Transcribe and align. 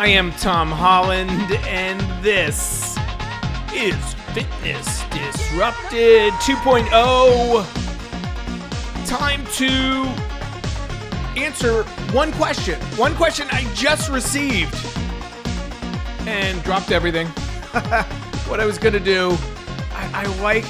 I 0.00 0.06
am 0.06 0.32
Tom 0.32 0.70
Holland, 0.70 1.52
and 1.66 2.00
this 2.24 2.96
is 3.74 4.14
Fitness 4.32 5.04
Disrupted 5.10 6.32
2.0. 6.40 7.66
Time 9.06 9.44
to 9.44 9.68
answer 11.38 11.82
one 12.14 12.32
question. 12.32 12.80
One 12.96 13.14
question 13.14 13.46
I 13.50 13.70
just 13.74 14.08
received 14.08 14.74
and 16.26 16.62
dropped 16.62 16.92
everything. 16.92 17.26
what 18.48 18.58
I 18.58 18.64
was 18.64 18.78
going 18.78 18.94
to 18.94 19.00
do, 19.00 19.36
I, 19.92 20.24
I 20.24 20.40
like, 20.40 20.64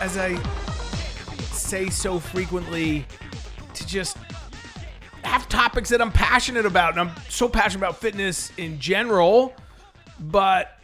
as 0.00 0.16
I 0.18 0.34
say 1.52 1.90
so 1.90 2.18
frequently, 2.18 3.06
to 3.74 3.86
just 3.86 4.16
topics 5.44 5.90
that 5.90 6.00
I'm 6.00 6.12
passionate 6.12 6.66
about, 6.66 6.92
and 6.92 7.00
I'm 7.00 7.16
so 7.28 7.48
passionate 7.48 7.84
about 7.84 7.98
fitness 7.98 8.50
in 8.56 8.78
general, 8.80 9.54
but 10.18 10.78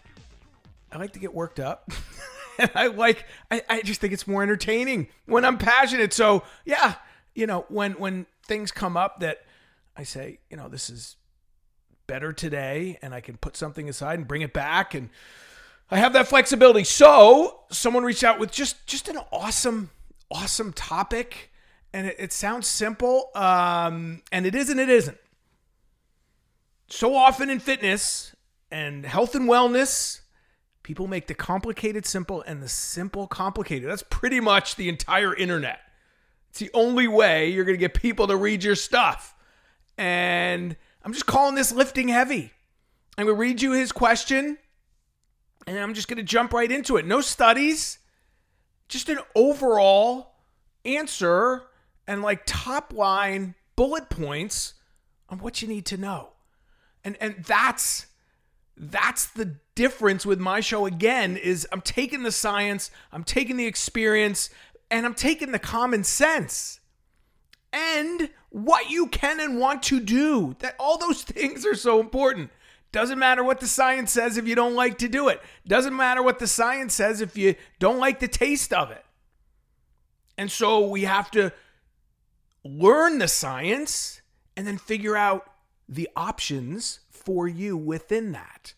I 0.90 0.98
like 0.98 1.12
to 1.12 1.18
get 1.18 1.34
worked 1.34 1.60
up. 1.60 1.90
and 2.58 2.70
I 2.74 2.88
like 2.88 3.26
I, 3.50 3.62
I 3.68 3.82
just 3.82 4.00
think 4.00 4.12
it's 4.12 4.26
more 4.26 4.42
entertaining 4.42 5.08
when 5.26 5.44
I'm 5.44 5.58
passionate. 5.58 6.12
So 6.12 6.44
yeah, 6.64 6.94
you 7.34 7.46
know, 7.46 7.64
when 7.68 7.92
when 7.92 8.26
things 8.46 8.70
come 8.70 8.96
up 8.96 9.20
that 9.20 9.44
I 9.96 10.04
say, 10.04 10.38
you 10.50 10.56
know, 10.56 10.68
this 10.68 10.90
is 10.90 11.16
better 12.06 12.32
today 12.32 12.98
and 13.02 13.14
I 13.14 13.20
can 13.20 13.36
put 13.36 13.56
something 13.56 13.88
aside 13.88 14.18
and 14.18 14.28
bring 14.28 14.42
it 14.42 14.52
back 14.52 14.94
and 14.94 15.08
I 15.90 15.98
have 15.98 16.12
that 16.14 16.28
flexibility. 16.28 16.84
So 16.84 17.60
someone 17.70 18.02
reached 18.02 18.24
out 18.24 18.38
with 18.38 18.50
just 18.50 18.86
just 18.86 19.08
an 19.08 19.18
awesome, 19.30 19.90
awesome 20.30 20.72
topic 20.72 21.51
and 21.92 22.06
it, 22.06 22.16
it 22.18 22.32
sounds 22.32 22.66
simple, 22.66 23.30
um, 23.34 24.22
and 24.32 24.46
it 24.46 24.54
isn't. 24.54 24.78
It 24.78 24.88
isn't. 24.88 25.18
So 26.88 27.14
often 27.14 27.48
in 27.48 27.58
fitness 27.58 28.34
and 28.70 29.04
health 29.04 29.34
and 29.34 29.48
wellness, 29.48 30.20
people 30.82 31.06
make 31.06 31.26
the 31.26 31.34
complicated 31.34 32.04
simple 32.06 32.42
and 32.46 32.62
the 32.62 32.68
simple 32.68 33.26
complicated. 33.26 33.88
That's 33.88 34.04
pretty 34.08 34.40
much 34.40 34.76
the 34.76 34.88
entire 34.88 35.34
internet. 35.34 35.80
It's 36.50 36.58
the 36.58 36.70
only 36.74 37.08
way 37.08 37.48
you're 37.50 37.64
going 37.64 37.78
to 37.78 37.80
get 37.80 37.94
people 37.94 38.26
to 38.26 38.36
read 38.36 38.62
your 38.62 38.74
stuff. 38.74 39.34
And 39.96 40.76
I'm 41.02 41.12
just 41.12 41.26
calling 41.26 41.54
this 41.54 41.72
lifting 41.72 42.08
heavy. 42.08 42.52
I'm 43.16 43.26
going 43.26 43.36
to 43.36 43.40
read 43.40 43.62
you 43.62 43.72
his 43.72 43.92
question 43.92 44.58
and 45.66 45.78
I'm 45.78 45.94
just 45.94 46.08
going 46.08 46.18
to 46.18 46.22
jump 46.22 46.52
right 46.52 46.70
into 46.70 46.96
it. 46.96 47.06
No 47.06 47.20
studies, 47.20 47.98
just 48.88 49.08
an 49.08 49.18
overall 49.34 50.34
answer 50.84 51.62
and 52.06 52.22
like 52.22 52.42
top 52.46 52.92
line 52.92 53.54
bullet 53.76 54.08
points 54.10 54.74
on 55.28 55.38
what 55.38 55.62
you 55.62 55.68
need 55.68 55.86
to 55.86 55.96
know. 55.96 56.30
And 57.04 57.16
and 57.20 57.44
that's 57.44 58.06
that's 58.76 59.26
the 59.26 59.56
difference 59.74 60.26
with 60.26 60.38
my 60.38 60.60
show 60.60 60.86
again 60.86 61.36
is 61.36 61.66
I'm 61.72 61.80
taking 61.80 62.22
the 62.22 62.32
science, 62.32 62.90
I'm 63.12 63.24
taking 63.24 63.56
the 63.56 63.66
experience, 63.66 64.50
and 64.90 65.06
I'm 65.06 65.14
taking 65.14 65.52
the 65.52 65.58
common 65.58 66.04
sense. 66.04 66.80
And 67.72 68.28
what 68.52 68.90
you 68.90 69.06
can 69.06 69.40
and 69.40 69.58
want 69.58 69.82
to 69.84 69.98
do. 69.98 70.54
That 70.60 70.76
all 70.78 70.98
those 70.98 71.22
things 71.22 71.66
are 71.66 71.74
so 71.74 72.00
important. 72.00 72.50
Doesn't 72.92 73.18
matter 73.18 73.42
what 73.42 73.60
the 73.60 73.66
science 73.66 74.12
says 74.12 74.36
if 74.36 74.46
you 74.46 74.54
don't 74.54 74.74
like 74.74 74.98
to 74.98 75.08
do 75.08 75.28
it. 75.28 75.40
Doesn't 75.66 75.96
matter 75.96 76.22
what 76.22 76.38
the 76.38 76.46
science 76.46 76.92
says 76.92 77.22
if 77.22 77.38
you 77.38 77.54
don't 77.78 77.98
like 77.98 78.20
the 78.20 78.28
taste 78.28 78.72
of 78.72 78.90
it. 78.90 79.04
And 80.36 80.50
so 80.50 80.86
we 80.86 81.02
have 81.02 81.30
to 81.32 81.52
learn 82.64 83.18
the 83.18 83.28
science 83.28 84.20
and 84.56 84.66
then 84.66 84.78
figure 84.78 85.16
out 85.16 85.50
the 85.88 86.08
options 86.16 87.00
for 87.10 87.48
you 87.48 87.76
within 87.76 88.32
that. 88.32 88.74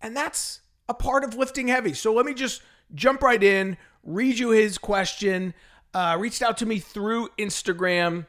And 0.00 0.16
that's 0.16 0.60
a 0.88 0.94
part 0.94 1.24
of 1.24 1.34
lifting 1.34 1.68
heavy. 1.68 1.94
So 1.94 2.12
let 2.12 2.26
me 2.26 2.34
just 2.34 2.62
jump 2.94 3.22
right 3.22 3.42
in, 3.42 3.76
read 4.02 4.38
you 4.38 4.50
his 4.50 4.78
question. 4.78 5.54
Uh, 5.94 6.16
reached 6.18 6.42
out 6.42 6.58
to 6.58 6.66
me 6.66 6.78
through 6.78 7.28
Instagram, 7.38 8.26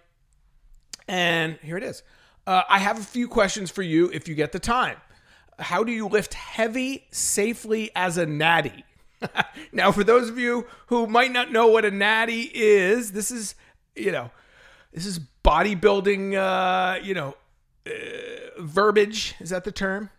and 1.07 1.59
here 1.61 1.77
it 1.77 1.83
is. 1.83 2.03
Uh, 2.47 2.63
I 2.69 2.79
have 2.79 2.97
a 2.97 3.03
few 3.03 3.27
questions 3.27 3.69
for 3.69 3.81
you 3.81 4.09
if 4.13 4.27
you 4.27 4.35
get 4.35 4.53
the 4.53 4.59
time. 4.59 4.97
How 5.59 5.83
do 5.83 5.91
you 5.91 6.07
lift 6.07 6.33
heavy 6.33 7.05
safely 7.11 7.91
as 7.95 8.17
a 8.17 8.25
natty? 8.25 8.85
now, 9.73 9.91
for 9.91 10.05
those 10.05 10.29
of 10.29 10.39
you 10.39 10.67
who 10.87 11.05
might 11.05 11.31
not 11.31 11.51
know 11.51 11.67
what 11.67 11.83
a 11.83 11.91
natty 11.91 12.49
is, 12.53 13.11
this 13.11 13.29
is, 13.29 13.55
you 13.95 14.11
know, 14.11 14.31
this 14.93 15.05
is 15.05 15.19
bodybuilding, 15.43 16.35
uh, 16.35 16.99
you 17.03 17.13
know, 17.13 17.35
uh, 17.85 17.91
verbiage. 18.59 19.35
Is 19.39 19.49
that 19.51 19.63
the 19.63 19.71
term? 19.71 20.09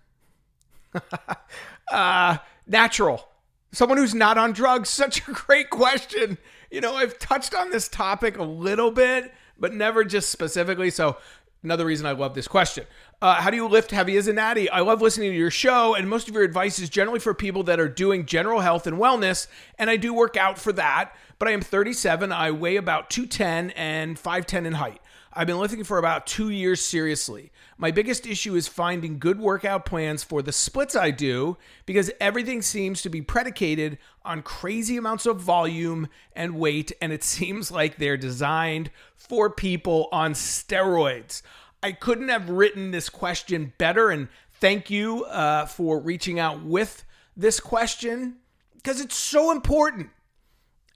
uh, 1.91 2.39
natural. 2.67 3.29
Someone 3.73 3.99
who's 3.99 4.15
not 4.15 4.39
on 4.39 4.53
drugs. 4.53 4.89
Such 4.89 5.27
a 5.29 5.33
great 5.33 5.71
question. 5.71 6.39
You 6.71 6.81
know, 6.81 6.95
I've 6.95 7.19
touched 7.19 7.55
on 7.55 7.71
this 7.71 7.89
topic 7.89 8.39
a 8.39 8.43
little 8.43 8.91
bit, 8.91 9.33
but 9.59 9.75
never 9.75 10.05
just 10.05 10.31
specifically. 10.31 10.91
So, 10.91 11.17
another 11.63 11.87
reason 11.87 12.07
I 12.07 12.13
love 12.13 12.35
this 12.35 12.49
question. 12.49 12.87
Uh, 13.23 13.35
how 13.35 13.51
do 13.51 13.57
you 13.57 13.69
lift 13.69 13.91
heavy 13.91 14.17
as 14.17 14.29
a 14.29 14.33
natty? 14.33 14.71
I 14.71 14.81
love 14.81 15.03
listening 15.03 15.31
to 15.31 15.37
your 15.37 15.51
show, 15.51 15.95
and 15.95 16.09
most 16.09 16.29
of 16.29 16.35
your 16.35 16.43
advice 16.43 16.79
is 16.79 16.89
generally 16.89 17.21
for 17.21 17.35
people 17.35 17.63
that 17.65 17.79
are 17.79 17.89
doing 17.89 18.25
general 18.25 18.61
health 18.61 18.87
and 18.87 18.97
wellness, 18.97 19.47
and 19.79 19.91
I 19.91 19.97
do 19.97 20.15
work 20.15 20.37
out 20.37 20.59
for 20.59 20.73
that 20.73 21.15
but 21.41 21.49
I 21.49 21.53
am 21.53 21.63
37. 21.63 22.31
I 22.31 22.53
weigh 22.53 22.77
about 22.77 23.11
210 23.11 23.71
and 23.71 24.17
5'10 24.17 24.67
in 24.67 24.75
height. 24.75 25.01
I've 25.33 25.47
been 25.47 25.59
lifting 25.59 25.83
for 25.85 25.97
about 25.97 26.27
two 26.27 26.51
years 26.51 26.85
seriously. 26.85 27.51
My 27.81 27.91
biggest 27.91 28.27
issue 28.27 28.57
is 28.57 28.69
finding 28.69 29.19
good 29.19 29.41
workout 29.41 29.87
plans 29.87 30.23
for 30.23 30.43
the 30.43 30.53
splits 30.53 30.95
I 30.95 31.11
do 31.11 31.57
because 31.87 32.11
everything 32.21 32.61
seems 32.61 33.01
to 33.01 33.09
be 33.09 33.23
predicated 33.23 33.97
on 34.23 34.43
crazy 34.43 34.99
amounts 34.99 35.25
of 35.25 35.41
volume 35.41 36.07
and 36.35 36.57
weight, 36.57 36.93
and 37.01 37.11
it 37.11 37.25
seems 37.25 37.71
like 37.71 37.97
they're 37.97 38.19
designed 38.19 38.91
for 39.17 39.49
people 39.49 40.11
on 40.13 40.35
steroids. 40.35 41.41
I 41.83 41.93
couldn't 41.93 42.29
have 42.29 42.51
written 42.51 42.91
this 42.91 43.09
question 43.09 43.73
better, 43.79 44.11
and 44.11 44.29
thank 44.53 44.91
you 44.91 45.25
uh, 45.25 45.65
for 45.65 45.99
reaching 45.99 46.39
out 46.39 46.63
with 46.63 47.03
this 47.35 47.61
question 47.61 48.37
because 48.75 49.01
it's 49.01 49.17
so 49.17 49.51
important. 49.51 50.11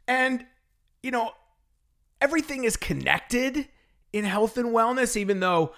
And, 0.06 0.44
you 1.02 1.12
know, 1.12 1.30
everything 2.20 2.64
is 2.64 2.76
connected 2.76 3.68
in 4.12 4.26
health 4.26 4.58
and 4.58 4.68
wellness, 4.68 5.16
even 5.16 5.40
though 5.40 5.72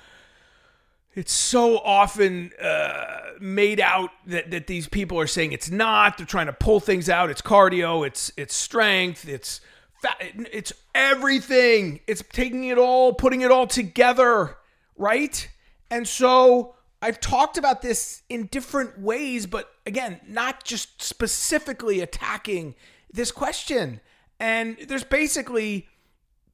it's 1.16 1.32
so 1.32 1.78
often 1.78 2.52
uh, 2.62 3.30
made 3.40 3.80
out 3.80 4.10
that, 4.26 4.50
that 4.50 4.66
these 4.66 4.86
people 4.86 5.18
are 5.18 5.26
saying 5.26 5.52
it's 5.52 5.70
not. 5.70 6.18
They're 6.18 6.26
trying 6.26 6.46
to 6.46 6.52
pull 6.52 6.78
things 6.78 7.08
out. 7.08 7.30
It's 7.30 7.40
cardio, 7.40 8.06
it's, 8.06 8.30
it's 8.36 8.54
strength, 8.54 9.26
it's 9.26 9.62
fat, 10.02 10.20
it's 10.52 10.74
everything. 10.94 12.00
It's 12.06 12.22
taking 12.32 12.64
it 12.64 12.76
all, 12.76 13.14
putting 13.14 13.40
it 13.40 13.50
all 13.50 13.66
together, 13.66 14.58
right? 14.96 15.48
And 15.90 16.06
so 16.06 16.74
I've 17.00 17.18
talked 17.18 17.56
about 17.56 17.80
this 17.80 18.22
in 18.28 18.46
different 18.46 19.00
ways, 19.00 19.46
but 19.46 19.70
again, 19.86 20.20
not 20.28 20.64
just 20.64 21.00
specifically 21.00 22.02
attacking 22.02 22.74
this 23.10 23.32
question. 23.32 24.00
And 24.38 24.76
there's 24.86 25.04
basically 25.04 25.88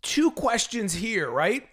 two 0.03 0.31
questions 0.31 0.95
here, 0.95 1.29
right? 1.29 1.67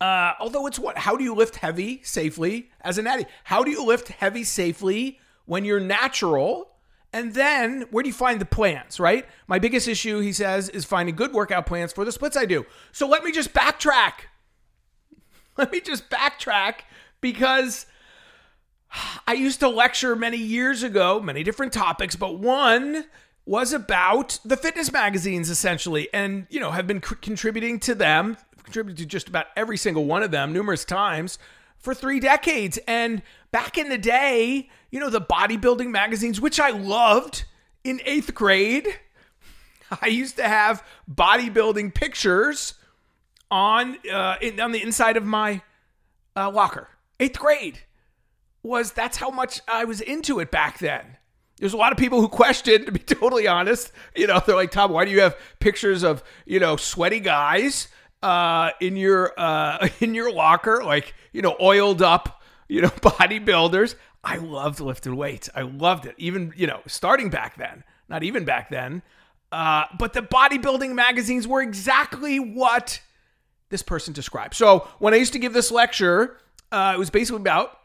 Uh, 0.00 0.32
although 0.38 0.66
it's 0.66 0.78
what? 0.78 0.96
How 0.98 1.16
do 1.16 1.24
you 1.24 1.34
lift 1.34 1.56
heavy 1.56 2.00
safely 2.04 2.70
as 2.80 2.98
an 2.98 3.04
natty? 3.04 3.26
How 3.44 3.64
do 3.64 3.70
you 3.70 3.84
lift 3.84 4.08
heavy 4.08 4.44
safely 4.44 5.18
when 5.46 5.64
you're 5.64 5.80
natural? 5.80 6.70
And 7.12 7.34
then 7.34 7.86
where 7.90 8.02
do 8.02 8.08
you 8.08 8.14
find 8.14 8.40
the 8.40 8.44
plans, 8.46 9.00
right? 9.00 9.26
My 9.46 9.58
biggest 9.58 9.88
issue, 9.88 10.20
he 10.20 10.32
says, 10.32 10.68
is 10.68 10.84
finding 10.84 11.16
good 11.16 11.32
workout 11.32 11.66
plans 11.66 11.92
for 11.92 12.04
the 12.04 12.12
splits 12.12 12.36
I 12.36 12.44
do. 12.44 12.66
So 12.92 13.08
let 13.08 13.24
me 13.24 13.32
just 13.32 13.52
backtrack. 13.52 14.12
Let 15.56 15.72
me 15.72 15.80
just 15.80 16.08
backtrack 16.08 16.82
because 17.20 17.86
I 19.26 19.32
used 19.32 19.58
to 19.58 19.68
lecture 19.68 20.14
many 20.14 20.36
years 20.36 20.84
ago, 20.84 21.20
many 21.20 21.42
different 21.42 21.72
topics, 21.72 22.14
but 22.14 22.38
one 22.38 23.06
was 23.44 23.72
about 23.72 24.38
the 24.44 24.56
fitness 24.56 24.92
magazines 24.92 25.48
essentially 25.48 26.06
and 26.12 26.46
you 26.50 26.60
know 26.60 26.70
have 26.70 26.86
been 26.86 27.02
c- 27.02 27.16
contributing 27.22 27.80
to 27.80 27.94
them 27.94 28.36
contributed 28.68 28.98
to 28.98 29.06
just 29.06 29.28
about 29.28 29.46
every 29.56 29.76
single 29.76 30.04
one 30.04 30.22
of 30.22 30.30
them 30.30 30.52
numerous 30.52 30.84
times 30.84 31.38
for 31.78 31.94
3 31.94 32.20
decades. 32.20 32.78
And 32.86 33.22
back 33.50 33.78
in 33.78 33.88
the 33.88 33.98
day 33.98 34.68
you 34.90 35.00
know 35.00 35.10
the 35.10 35.20
bodybuilding 35.20 35.90
magazines 35.90 36.40
which 36.40 36.60
I 36.60 36.70
loved 36.70 37.44
in 37.84 37.98
8th 38.00 38.34
grade 38.34 38.88
I 40.02 40.08
used 40.08 40.36
to 40.36 40.46
have 40.46 40.84
bodybuilding 41.10 41.94
pictures 41.94 42.74
on 43.50 43.96
uh, 44.12 44.36
in, 44.40 44.60
on 44.60 44.72
the 44.72 44.82
inside 44.82 45.16
of 45.16 45.24
my 45.24 45.62
uh, 46.36 46.50
locker. 46.50 46.88
8th 47.20 47.38
grade 47.38 47.78
was 48.62 48.92
that's 48.92 49.16
how 49.16 49.30
much 49.30 49.60
I 49.66 49.84
was 49.84 50.00
into 50.00 50.40
it 50.40 50.50
back 50.50 50.78
then. 50.78 51.16
There's 51.58 51.72
a 51.72 51.76
lot 51.76 51.90
of 51.90 51.98
people 51.98 52.20
who 52.20 52.28
question, 52.28 52.84
to 52.84 52.92
be 52.92 52.98
totally 53.14 53.48
honest. 53.48 53.92
You 54.14 54.26
know, 54.26 54.40
they're 54.44 54.54
like, 54.54 54.70
Tom, 54.70 54.92
why 54.92 55.04
do 55.04 55.10
you 55.10 55.22
have 55.22 55.36
pictures 55.58 56.02
of 56.02 56.22
you 56.44 56.60
know 56.60 56.76
sweaty 56.76 57.20
guys 57.20 57.88
uh, 58.22 58.70
in 58.80 58.96
your 58.96 59.32
uh, 59.38 59.88
in 60.00 60.14
your 60.14 60.32
locker, 60.32 60.82
like 60.84 61.14
you 61.32 61.42
know, 61.42 61.56
oiled 61.60 62.02
up, 62.02 62.42
you 62.68 62.82
know, 62.82 62.88
bodybuilders. 63.00 63.94
I 64.24 64.36
loved 64.36 64.80
lifting 64.80 65.16
weights. 65.16 65.48
I 65.54 65.62
loved 65.62 66.06
it. 66.06 66.14
Even, 66.18 66.52
you 66.56 66.66
know, 66.66 66.80
starting 66.86 67.30
back 67.30 67.56
then, 67.56 67.84
not 68.08 68.22
even 68.24 68.44
back 68.44 68.68
then. 68.68 69.02
Uh, 69.50 69.84
but 69.98 70.12
the 70.12 70.20
bodybuilding 70.20 70.94
magazines 70.94 71.46
were 71.46 71.62
exactly 71.62 72.38
what 72.38 73.00
this 73.70 73.82
person 73.82 74.12
described. 74.12 74.54
So 74.54 74.88
when 74.98 75.14
I 75.14 75.16
used 75.18 75.32
to 75.34 75.38
give 75.38 75.52
this 75.52 75.70
lecture, 75.70 76.36
uh, 76.72 76.92
it 76.94 76.98
was 76.98 77.10
basically 77.10 77.40
about 77.40 77.78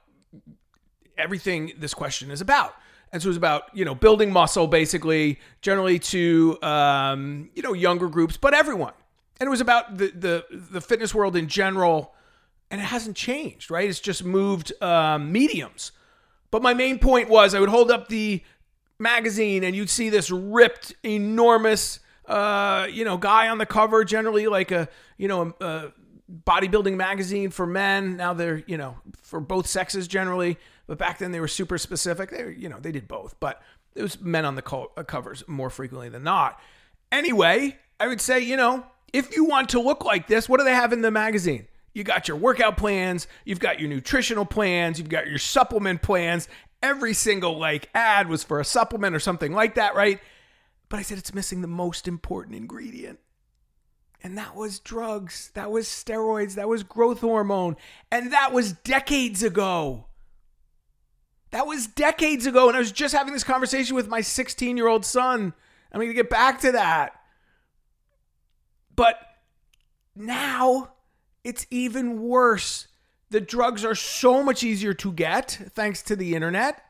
everything 1.18 1.74
this 1.78 1.94
question 1.94 2.32
is 2.32 2.42
about. 2.42 2.74
And 3.12 3.22
so 3.22 3.28
it 3.28 3.30
was 3.30 3.38
about, 3.38 3.64
you 3.74 3.86
know, 3.86 3.94
building 3.94 4.32
muscle 4.32 4.68
basically, 4.68 5.40
generally 5.62 6.00
to, 6.00 6.58
um, 6.64 7.52
you 7.54 7.62
know, 7.62 7.74
younger 7.74 8.10
groups, 8.10 8.38
but 8.38 8.54
everyone. 8.54 8.94
And 9.44 9.50
it 9.50 9.52
was 9.52 9.60
about 9.60 9.98
the, 9.98 10.08
the, 10.08 10.46
the 10.72 10.80
fitness 10.80 11.14
world 11.14 11.36
in 11.36 11.50
general. 11.50 12.16
And 12.72 12.80
it 12.80 12.86
hasn't 12.86 13.18
changed, 13.18 13.70
right? 13.70 13.90
It's 13.90 14.00
just 14.00 14.24
moved 14.24 14.72
um, 14.82 15.34
mediums. 15.34 15.92
But 16.50 16.62
my 16.62 16.74
main 16.74 16.98
point 16.98 17.28
was 17.28 17.54
I 17.54 17.60
would 17.60 17.68
hold 17.68 17.92
up 17.92 18.08
the 18.08 18.42
magazine 19.00 19.66
and 19.66 19.76
you'd 19.76 19.90
see 19.90 20.08
this 20.08 20.32
ripped, 20.32 20.96
enormous, 21.04 22.00
uh, 22.26 22.88
you 22.90 23.04
know, 23.04 23.18
guy 23.18 23.50
on 23.50 23.58
the 23.58 23.66
cover, 23.66 24.06
generally 24.06 24.48
like 24.48 24.72
a, 24.72 24.88
you 25.18 25.28
know, 25.28 25.54
a 25.60 25.92
bodybuilding 26.48 26.96
magazine 26.96 27.50
for 27.50 27.68
men. 27.68 28.16
Now 28.16 28.34
they're, 28.34 28.64
you 28.66 28.78
know, 28.78 28.96
for 29.24 29.42
both 29.42 29.68
sexes 29.68 30.08
generally. 30.08 30.58
But 30.88 30.98
back 30.98 31.18
then 31.18 31.34
they 31.34 31.42
were 31.42 31.50
super 31.50 31.78
specific. 31.78 32.32
They, 32.32 32.46
were, 32.46 32.52
you 32.52 32.70
know, 32.70 32.80
they 32.80 32.94
did 32.94 33.10
both, 33.10 33.38
but 33.42 33.62
it 33.94 34.04
was 34.04 34.22
men 34.22 34.46
on 34.46 34.56
the 34.56 34.62
co- 34.62 34.94
covers 35.06 35.44
more 35.48 35.70
frequently 35.70 36.08
than 36.08 36.24
not. 36.24 36.62
Anyway, 37.12 37.78
I 38.00 38.08
would 38.08 38.22
say, 38.22 38.40
you 38.40 38.56
know, 38.56 38.86
if 39.14 39.36
you 39.36 39.46
want 39.46 39.70
to 39.70 39.80
look 39.80 40.04
like 40.04 40.28
this, 40.28 40.50
what 40.50 40.58
do 40.60 40.66
they 40.66 40.74
have 40.74 40.92
in 40.92 41.02
the 41.02 41.12
magazine? 41.12 41.68
You 41.94 42.04
got 42.04 42.28
your 42.28 42.38
workout 42.38 42.76
plans, 42.76 43.28
you've 43.46 43.60
got 43.60 43.80
your 43.80 43.88
nutritional 43.88 44.46
plans, 44.46 44.98
you've 44.98 45.10
got 45.10 45.28
your 45.28 45.38
supplement 45.38 46.02
plans. 46.02 46.50
Every 46.82 47.14
single 47.14 47.58
like 47.58 47.90
ad 47.94 48.28
was 48.28 48.44
for 48.44 48.60
a 48.60 48.66
supplement 48.66 49.16
or 49.16 49.20
something 49.20 49.54
like 49.54 49.76
that, 49.76 49.96
right? 49.96 50.20
But 50.90 51.00
I 51.00 51.04
said 51.04 51.20
it's 51.20 51.34
missing 51.34 51.62
the 51.62 51.68
most 51.68 52.08
important 52.08 52.56
ingredient. 52.56 53.20
And 54.24 54.38
that 54.38 54.56
was 54.56 54.80
drugs. 54.80 55.52
That 55.54 55.70
was 55.70 55.88
steroids. 55.88 56.56
That 56.56 56.70
was 56.70 56.84
growth 56.84 57.20
hormone. 57.20 57.76
And 58.12 58.32
that 58.32 58.54
was 58.54 58.74
decades 58.74 59.44
ago. 59.44 60.06
That 61.52 61.68
was 61.68 61.88
decades 61.88 62.46
ago. 62.46 62.68
And 62.68 62.76
I 62.76 62.80
was 62.80 62.92
just 62.92 63.14
having 63.14 63.34
this 63.34 63.44
conversation 63.44 63.96
with 63.96 64.08
my 64.08 64.22
16 64.22 64.78
year 64.78 64.88
old 64.88 65.06
son. 65.06 65.54
I'm 65.92 66.00
going 66.00 66.08
to 66.08 66.14
get 66.14 66.30
back 66.30 66.62
to 66.62 66.72
that. 66.72 67.20
But 68.96 69.20
now 70.16 70.92
it's 71.44 71.66
even 71.70 72.22
worse. 72.22 72.88
The 73.30 73.42
drugs 73.42 73.84
are 73.84 73.96
so 73.96 74.44
much 74.44 74.64
easier 74.64 74.94
to 74.96 75.12
get 75.12 75.60
thanks 75.74 76.02
to 76.04 76.16
the 76.16 76.36
internet. 76.36 76.84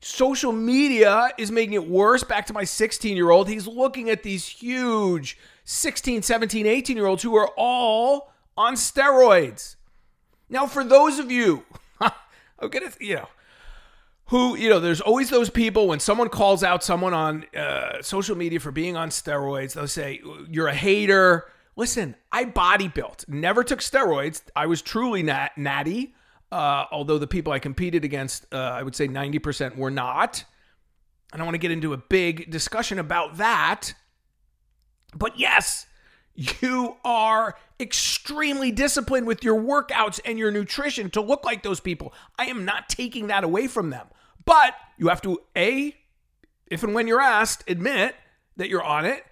Social 0.00 0.52
media 0.52 1.28
is 1.38 1.52
making 1.52 1.74
it 1.74 1.88
worse. 1.88 2.24
Back 2.24 2.46
to 2.46 2.52
my 2.52 2.64
16 2.64 3.16
year 3.16 3.30
old. 3.30 3.48
He's 3.48 3.66
looking 3.66 4.10
at 4.10 4.22
these 4.22 4.46
huge 4.46 5.38
16, 5.64 6.22
17, 6.22 6.66
18 6.66 6.96
year 6.96 7.06
olds 7.06 7.22
who 7.22 7.36
are 7.36 7.50
all 7.56 8.32
on 8.56 8.74
steroids. 8.74 9.76
Now, 10.48 10.66
for 10.66 10.82
those 10.84 11.18
of 11.18 11.30
you 11.30 11.64
Okay, 12.62 12.80
you 13.00 13.16
know, 13.16 13.28
who 14.26 14.56
you 14.56 14.68
know, 14.68 14.80
there's 14.80 15.00
always 15.00 15.30
those 15.30 15.50
people 15.50 15.88
when 15.88 16.00
someone 16.00 16.28
calls 16.28 16.62
out 16.62 16.82
someone 16.82 17.14
on 17.14 17.44
uh, 17.56 18.00
social 18.02 18.36
media 18.36 18.60
for 18.60 18.70
being 18.70 18.96
on 18.96 19.10
steroids. 19.10 19.74
They'll 19.74 19.88
say 19.88 20.20
you're 20.48 20.68
a 20.68 20.74
hater. 20.74 21.46
Listen, 21.76 22.14
I 22.30 22.44
body 22.44 22.88
built, 22.88 23.24
never 23.28 23.64
took 23.64 23.80
steroids. 23.80 24.42
I 24.54 24.66
was 24.66 24.82
truly 24.82 25.22
nat- 25.22 25.56
natty. 25.56 26.14
Uh, 26.50 26.84
although 26.92 27.18
the 27.18 27.26
people 27.26 27.50
I 27.50 27.58
competed 27.58 28.04
against, 28.04 28.46
uh, 28.52 28.58
I 28.58 28.82
would 28.82 28.94
say 28.94 29.08
90% 29.08 29.76
were 29.76 29.90
not. 29.90 30.44
I 31.32 31.38
don't 31.38 31.46
want 31.46 31.54
to 31.54 31.58
get 31.58 31.70
into 31.70 31.94
a 31.94 31.96
big 31.96 32.50
discussion 32.50 32.98
about 32.98 33.38
that. 33.38 33.94
But 35.14 35.38
yes, 35.38 35.86
you 36.34 36.96
are 37.04 37.56
extremely 37.82 38.70
disciplined 38.70 39.26
with 39.26 39.44
your 39.44 39.60
workouts 39.60 40.20
and 40.24 40.38
your 40.38 40.50
nutrition 40.50 41.10
to 41.10 41.20
look 41.20 41.44
like 41.44 41.62
those 41.62 41.80
people. 41.80 42.14
I 42.38 42.46
am 42.46 42.64
not 42.64 42.88
taking 42.88 43.26
that 43.26 43.44
away 43.44 43.66
from 43.66 43.90
them. 43.90 44.06
But 44.44 44.74
you 44.96 45.08
have 45.08 45.20
to, 45.22 45.40
A, 45.56 45.94
if 46.66 46.82
and 46.82 46.94
when 46.94 47.06
you're 47.06 47.20
asked, 47.20 47.68
admit 47.68 48.14
that 48.56 48.68
you're 48.68 48.82
on 48.82 49.04
it, 49.04 49.24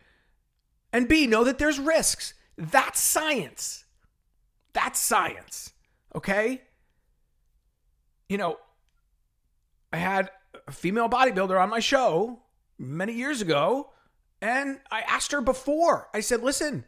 and 0.93 1.09
B, 1.09 1.27
know 1.27 1.45
that 1.45 1.59
there's 1.59 1.79
risks. 1.79 2.35
That's 2.59 3.01
science. 3.01 3.85
That's 4.73 5.01
science. 5.01 5.73
Okay? 6.15 6.63
You 8.29 8.39
know, 8.39 8.59
I 9.93 9.97
had 9.97 10.31
a 10.67 10.73
female 10.73 11.09
bodybuilder 11.09 11.61
on 11.61 11.71
my 11.71 11.81
show 11.81 12.43
many 12.79 13.13
years 13.13 13.41
ago, 13.41 13.91
and 14.43 14.81
I 14.91 15.01
asked 15.03 15.33
her 15.33 15.41
before. 15.41 16.09
I 16.13 16.21
said, 16.21 16.43
listen, 16.43 16.85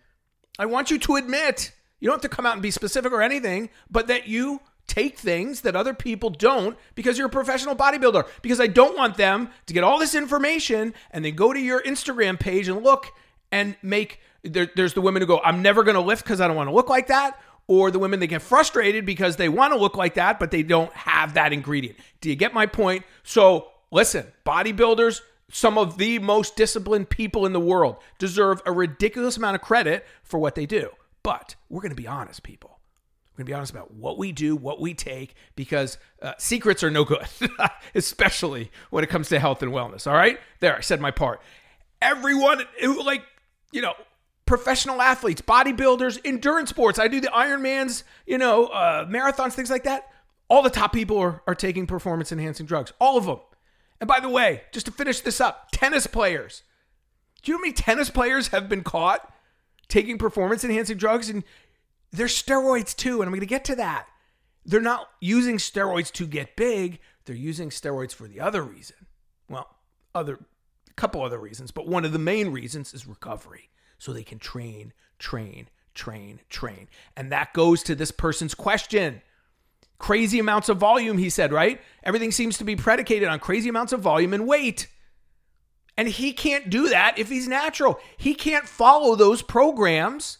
I 0.58 0.66
want 0.66 0.90
you 0.90 0.98
to 0.98 1.16
admit, 1.16 1.72
you 2.00 2.08
don't 2.08 2.16
have 2.16 2.30
to 2.30 2.34
come 2.34 2.46
out 2.46 2.54
and 2.54 2.62
be 2.62 2.70
specific 2.70 3.12
or 3.12 3.22
anything, 3.22 3.70
but 3.90 4.06
that 4.08 4.28
you 4.28 4.60
take 4.86 5.18
things 5.18 5.62
that 5.62 5.76
other 5.76 5.94
people 5.94 6.30
don't 6.30 6.76
because 6.94 7.16
you're 7.16 7.28
a 7.28 7.30
professional 7.30 7.74
bodybuilder. 7.74 8.26
Because 8.42 8.60
I 8.60 8.66
don't 8.66 8.96
want 8.96 9.16
them 9.16 9.50
to 9.66 9.74
get 9.74 9.84
all 9.84 9.98
this 9.98 10.14
information 10.14 10.94
and 11.10 11.24
then 11.24 11.34
go 11.34 11.52
to 11.52 11.60
your 11.60 11.82
Instagram 11.82 12.38
page 12.38 12.68
and 12.68 12.82
look 12.82 13.06
and 13.50 13.76
make. 13.82 14.20
There, 14.42 14.68
there's 14.74 14.94
the 14.94 15.00
women 15.00 15.22
who 15.22 15.26
go, 15.26 15.40
I'm 15.42 15.62
never 15.62 15.84
going 15.84 15.94
to 15.94 16.00
lift 16.00 16.24
because 16.24 16.40
I 16.40 16.48
don't 16.48 16.56
want 16.56 16.68
to 16.68 16.74
look 16.74 16.88
like 16.88 17.06
that. 17.06 17.40
Or 17.68 17.92
the 17.92 18.00
women 18.00 18.18
that 18.20 18.26
get 18.26 18.42
frustrated 18.42 19.06
because 19.06 19.36
they 19.36 19.48
want 19.48 19.72
to 19.72 19.78
look 19.78 19.96
like 19.96 20.14
that, 20.14 20.40
but 20.40 20.50
they 20.50 20.64
don't 20.64 20.92
have 20.94 21.34
that 21.34 21.52
ingredient. 21.52 21.96
Do 22.20 22.28
you 22.28 22.34
get 22.34 22.52
my 22.52 22.66
point? 22.66 23.04
So 23.22 23.68
listen, 23.92 24.26
bodybuilders, 24.44 25.20
some 25.52 25.76
of 25.78 25.98
the 25.98 26.18
most 26.18 26.56
disciplined 26.56 27.10
people 27.10 27.46
in 27.46 27.52
the 27.52 27.60
world 27.60 27.96
deserve 28.18 28.60
a 28.66 28.72
ridiculous 28.72 29.36
amount 29.36 29.54
of 29.54 29.60
credit 29.60 30.04
for 30.24 30.40
what 30.40 30.54
they 30.56 30.66
do. 30.66 30.90
But 31.22 31.54
we're 31.68 31.82
going 31.82 31.90
to 31.90 31.96
be 31.96 32.08
honest, 32.08 32.42
people. 32.42 32.80
We're 33.32 33.38
going 33.38 33.46
to 33.46 33.50
be 33.50 33.54
honest 33.54 33.72
about 33.72 33.94
what 33.94 34.18
we 34.18 34.32
do, 34.32 34.56
what 34.56 34.80
we 34.80 34.94
take, 34.94 35.34
because 35.54 35.98
uh, 36.20 36.32
secrets 36.38 36.82
are 36.82 36.90
no 36.90 37.04
good, 37.04 37.26
especially 37.94 38.70
when 38.90 39.04
it 39.04 39.10
comes 39.10 39.28
to 39.28 39.38
health 39.38 39.62
and 39.62 39.72
wellness. 39.72 40.06
All 40.06 40.16
right? 40.16 40.40
There, 40.60 40.76
I 40.76 40.80
said 40.80 41.00
my 41.00 41.10
part. 41.10 41.40
Everyone, 42.00 42.62
like, 43.04 43.22
you 43.72 43.82
know, 43.82 43.94
professional 44.46 45.00
athletes, 45.02 45.42
bodybuilders, 45.42 46.18
endurance 46.24 46.70
sports. 46.70 46.98
I 46.98 47.08
do 47.08 47.20
the 47.20 47.28
Ironmans, 47.28 48.04
you 48.26 48.38
know, 48.38 48.66
uh, 48.66 49.06
marathons, 49.06 49.52
things 49.52 49.70
like 49.70 49.84
that. 49.84 50.08
All 50.48 50.62
the 50.62 50.70
top 50.70 50.92
people 50.92 51.18
are, 51.18 51.42
are 51.46 51.54
taking 51.54 51.86
performance 51.86 52.32
enhancing 52.32 52.66
drugs. 52.66 52.92
All 52.98 53.16
of 53.16 53.26
them. 53.26 53.38
And 54.02 54.08
by 54.08 54.18
the 54.18 54.28
way, 54.28 54.62
just 54.72 54.86
to 54.86 54.92
finish 54.92 55.20
this 55.20 55.40
up, 55.40 55.68
tennis 55.70 56.08
players. 56.08 56.64
Do 57.40 57.52
you 57.52 57.54
know 57.54 57.58
how 57.58 57.62
many 57.62 57.72
tennis 57.72 58.10
players 58.10 58.48
have 58.48 58.68
been 58.68 58.82
caught 58.82 59.32
taking 59.86 60.18
performance 60.18 60.64
enhancing 60.64 60.96
drugs? 60.96 61.30
And 61.30 61.44
they're 62.10 62.26
steroids 62.26 62.96
too. 62.96 63.20
And 63.20 63.28
I'm 63.28 63.30
going 63.30 63.38
to 63.38 63.46
get 63.46 63.64
to 63.66 63.76
that. 63.76 64.08
They're 64.66 64.80
not 64.80 65.08
using 65.20 65.56
steroids 65.58 66.10
to 66.14 66.26
get 66.26 66.56
big, 66.56 66.98
they're 67.26 67.36
using 67.36 67.70
steroids 67.70 68.12
for 68.12 68.26
the 68.26 68.40
other 68.40 68.62
reason. 68.62 69.06
Well, 69.48 69.68
other 70.16 70.40
a 70.90 70.94
couple 70.94 71.22
other 71.22 71.38
reasons, 71.38 71.70
but 71.70 71.86
one 71.86 72.04
of 72.04 72.12
the 72.12 72.18
main 72.18 72.48
reasons 72.48 72.92
is 72.92 73.06
recovery. 73.06 73.70
So 73.98 74.12
they 74.12 74.24
can 74.24 74.40
train, 74.40 74.94
train, 75.20 75.68
train, 75.94 76.40
train. 76.48 76.88
And 77.16 77.30
that 77.30 77.52
goes 77.52 77.84
to 77.84 77.94
this 77.94 78.10
person's 78.10 78.56
question 78.56 79.22
crazy 79.98 80.38
amounts 80.38 80.68
of 80.68 80.78
volume, 80.78 81.18
he 81.18 81.30
said, 81.30 81.52
right? 81.52 81.80
Everything 82.02 82.32
seems 82.32 82.58
to 82.58 82.64
be 82.64 82.76
predicated 82.76 83.28
on 83.28 83.38
crazy 83.38 83.68
amounts 83.68 83.92
of 83.92 84.00
volume 84.00 84.34
and 84.34 84.46
weight. 84.46 84.88
And 85.96 86.08
he 86.08 86.32
can't 86.32 86.70
do 86.70 86.88
that 86.88 87.18
if 87.18 87.28
he's 87.28 87.46
natural. 87.46 88.00
He 88.16 88.34
can't 88.34 88.66
follow 88.66 89.14
those 89.14 89.42
programs. 89.42 90.38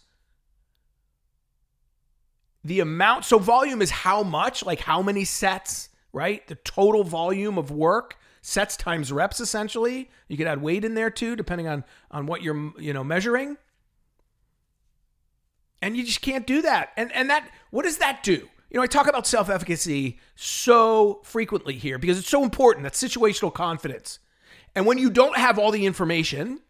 The 2.65 2.81
amount, 2.81 3.25
so 3.25 3.39
volume 3.39 3.83
is 3.83 3.91
how 3.91 4.23
much, 4.23 4.65
like 4.65 4.81
how 4.81 5.03
many 5.03 5.25
sets, 5.25 5.89
right? 6.13 6.47
The 6.47 6.55
total 6.57 7.05
volume 7.05 7.59
of 7.59 7.71
work, 7.71 8.17
sets 8.43 8.77
times 8.77 9.13
reps 9.13 9.41
essentially. 9.41 10.11
You 10.29 10.37
could 10.37 10.47
add 10.47 10.61
weight 10.61 10.85
in 10.85 10.95
there 10.95 11.11
too, 11.11 11.37
depending 11.37 11.69
on 11.69 11.85
on 12.11 12.27
what 12.27 12.43
you're, 12.43 12.73
you 12.79 12.93
know, 12.93 13.05
measuring. 13.05 13.57
And 15.81 15.97
you 15.97 16.05
just 16.05 16.21
can't 16.21 16.47
do 16.47 16.63
that. 16.63 16.91
And 16.97 17.13
and 17.13 17.31
that 17.31 17.49
what 17.71 17.85
does 17.85 17.99
that 17.99 18.23
do? 18.23 18.49
You 18.73 18.79
know, 18.79 18.85
I 18.85 18.87
talk 18.87 19.07
about 19.07 19.26
self 19.26 19.50
efficacy 19.50 20.19
so 20.35 21.21
frequently 21.25 21.75
here 21.75 21.99
because 21.99 22.19
it's 22.19 22.29
so 22.29 22.43
important. 22.43 22.85
That 22.85 22.95
situational 22.95 23.52
confidence. 23.52 24.19
And 24.75 24.87
when 24.87 24.97
you 24.97 25.11
don't 25.11 25.37
have 25.37 25.59
all 25.59 25.71
the 25.71 25.85
information 25.85 26.61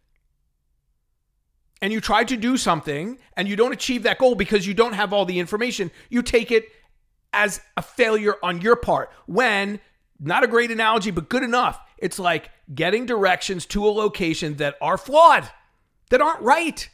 and 1.80 1.92
you 1.92 2.00
try 2.00 2.24
to 2.24 2.36
do 2.36 2.56
something 2.56 3.18
and 3.36 3.46
you 3.46 3.54
don't 3.54 3.72
achieve 3.72 4.02
that 4.02 4.18
goal 4.18 4.34
because 4.34 4.66
you 4.66 4.74
don't 4.74 4.94
have 4.94 5.12
all 5.12 5.24
the 5.24 5.38
information, 5.38 5.92
you 6.10 6.22
take 6.22 6.50
it 6.50 6.64
as 7.32 7.60
a 7.76 7.82
failure 7.82 8.34
on 8.42 8.60
your 8.60 8.74
part. 8.74 9.12
When, 9.26 9.78
not 10.18 10.42
a 10.42 10.48
great 10.48 10.72
analogy, 10.72 11.12
but 11.12 11.28
good 11.28 11.44
enough, 11.44 11.80
it's 11.98 12.18
like 12.18 12.50
getting 12.74 13.06
directions 13.06 13.64
to 13.66 13.86
a 13.86 13.90
location 13.90 14.56
that 14.56 14.74
are 14.80 14.98
flawed, 14.98 15.48
that 16.10 16.20
aren't 16.20 16.42
right. 16.42 16.88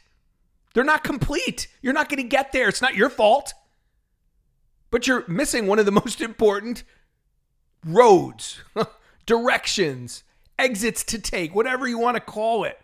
They're 0.75 0.83
not 0.83 1.03
complete. 1.03 1.67
You're 1.81 1.93
not 1.93 2.09
going 2.09 2.21
to 2.21 2.29
get 2.29 2.51
there. 2.51 2.69
It's 2.69 2.81
not 2.81 2.93
your 2.93 3.09
fault. 3.09 3.55
But 4.91 5.07
you're 5.07 5.27
missing 5.27 5.67
one 5.67 5.79
of 5.79 5.85
the 5.85 5.91
most 6.03 6.21
important 6.21 6.83
roads, 7.85 8.61
directions, 9.25 10.23
exits 10.57 11.03
to 11.05 11.19
take, 11.19 11.55
whatever 11.55 11.87
you 11.87 11.97
want 11.97 12.15
to 12.15 12.21
call 12.21 12.63
it. 12.63 12.79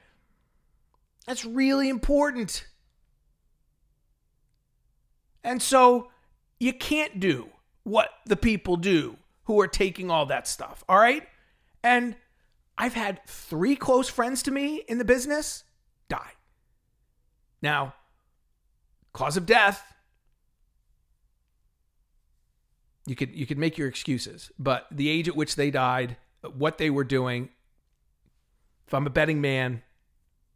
That's 1.25 1.43
really 1.43 1.89
important. 1.89 2.67
And 5.43 5.61
so 5.61 6.09
you 6.59 6.73
can't 6.73 7.19
do 7.19 7.49
what 7.83 8.09
the 8.25 8.35
people 8.35 8.77
do 8.77 9.17
who 9.43 9.59
are 9.59 9.67
taking 9.67 10.09
all 10.09 10.25
that 10.27 10.47
stuff. 10.47 10.83
All 10.89 10.97
right. 10.97 11.27
And 11.83 12.15
I've 12.77 12.93
had 12.93 13.25
three 13.27 13.75
close 13.75 14.09
friends 14.09 14.43
to 14.43 14.51
me 14.51 14.83
in 14.87 14.97
the 14.97 15.05
business 15.05 15.63
die. 16.09 16.33
Now, 17.61 17.93
cause 19.13 19.37
of 19.37 19.45
death, 19.45 19.94
you 23.05 23.15
could 23.15 23.35
you 23.35 23.45
could 23.45 23.57
make 23.57 23.77
your 23.77 23.87
excuses, 23.87 24.51
but 24.57 24.87
the 24.91 25.09
age 25.09 25.27
at 25.27 25.35
which 25.35 25.55
they 25.55 25.71
died, 25.71 26.17
what 26.57 26.77
they 26.77 26.89
were 26.89 27.03
doing, 27.03 27.49
if 28.87 28.93
I'm 28.93 29.07
a 29.07 29.11
betting 29.11 29.41
man, 29.41 29.81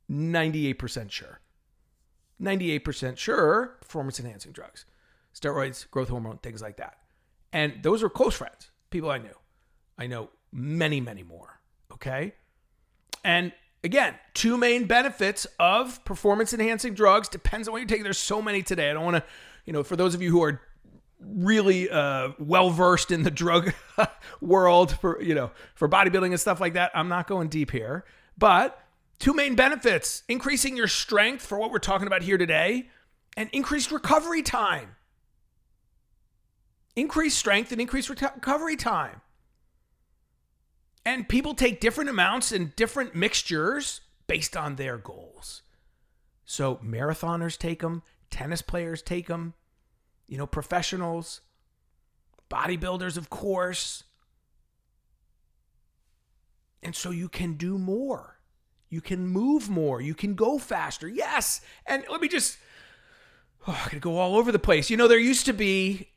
98% 0.09 1.11
sure. 1.11 1.39
98% 2.41 3.17
sure 3.17 3.77
performance 3.81 4.19
enhancing 4.19 4.51
drugs, 4.51 4.85
steroids, 5.33 5.89
growth 5.91 6.09
hormone, 6.09 6.37
things 6.37 6.61
like 6.61 6.77
that. 6.77 6.97
And 7.51 7.83
those 7.83 8.01
are 8.01 8.09
close 8.09 8.35
friends, 8.35 8.71
people 8.91 9.11
I 9.11 9.17
knew. 9.17 9.35
I 9.97 10.07
know 10.07 10.29
many, 10.51 11.01
many 11.01 11.23
more. 11.23 11.59
Okay. 11.91 12.33
And 13.23 13.51
again, 13.83 14.15
two 14.33 14.57
main 14.57 14.85
benefits 14.85 15.45
of 15.59 16.03
performance 16.05 16.53
enhancing 16.53 16.93
drugs 16.93 17.27
depends 17.27 17.67
on 17.67 17.73
what 17.73 17.79
you're 17.79 17.87
taking. 17.87 18.03
There's 18.03 18.17
so 18.17 18.41
many 18.41 18.63
today. 18.63 18.89
I 18.89 18.93
don't 18.93 19.03
want 19.03 19.17
to, 19.17 19.23
you 19.65 19.73
know, 19.73 19.83
for 19.83 19.95
those 19.95 20.15
of 20.15 20.21
you 20.21 20.31
who 20.31 20.41
are 20.43 20.61
really 21.19 21.89
uh, 21.89 22.31
well 22.39 22.69
versed 22.69 23.11
in 23.11 23.23
the 23.23 23.31
drug 23.31 23.73
world 24.41 24.97
for 24.99 25.21
you 25.21 25.35
know 25.35 25.51
for 25.75 25.89
bodybuilding 25.89 26.31
and 26.31 26.39
stuff 26.39 26.59
like 26.59 26.73
that, 26.73 26.91
I'm 26.93 27.09
not 27.09 27.27
going 27.27 27.49
deep 27.49 27.71
here. 27.71 28.05
But 28.37 28.81
two 29.19 29.33
main 29.33 29.55
benefits: 29.55 30.23
increasing 30.27 30.77
your 30.77 30.87
strength 30.87 31.45
for 31.45 31.57
what 31.57 31.71
we're 31.71 31.79
talking 31.79 32.07
about 32.07 32.23
here 32.23 32.37
today, 32.37 32.89
and 33.35 33.49
increased 33.51 33.91
recovery 33.91 34.41
time. 34.41 34.95
Increased 36.95 37.37
strength 37.37 37.71
and 37.71 37.79
increased 37.79 38.09
recovery 38.09 38.75
time. 38.75 39.21
And 41.05 41.29
people 41.29 41.53
take 41.53 41.79
different 41.79 42.09
amounts 42.09 42.51
and 42.51 42.75
different 42.75 43.15
mixtures 43.15 44.01
based 44.27 44.55
on 44.55 44.75
their 44.75 44.97
goals. 44.97 45.61
So 46.45 46.75
marathoners 46.83 47.57
take 47.57 47.81
them, 47.81 48.03
tennis 48.29 48.61
players 48.61 49.01
take 49.01 49.27
them, 49.27 49.53
you 50.29 50.37
know, 50.37 50.45
professionals, 50.45 51.41
bodybuilders, 52.49 53.17
of 53.17 53.29
course. 53.29 54.03
And 56.81 56.95
so 56.95 57.09
you 57.09 57.27
can 57.27 57.55
do 57.55 57.77
more. 57.77 58.37
You 58.89 59.01
can 59.01 59.27
move 59.27 59.69
more. 59.69 59.99
You 59.99 60.13
can 60.13 60.35
go 60.35 60.59
faster. 60.59 61.07
Yes. 61.09 61.61
And 61.85 62.03
let 62.09 62.21
me 62.21 62.27
just, 62.27 62.57
oh, 63.67 63.81
I 63.85 63.89
could 63.89 64.01
go 64.01 64.17
all 64.17 64.37
over 64.37 64.51
the 64.51 64.59
place. 64.59 64.89
You 64.89 64.97
know, 64.97 65.07
there 65.07 65.19
used 65.19 65.47
to 65.47 65.53
be, 65.53 66.09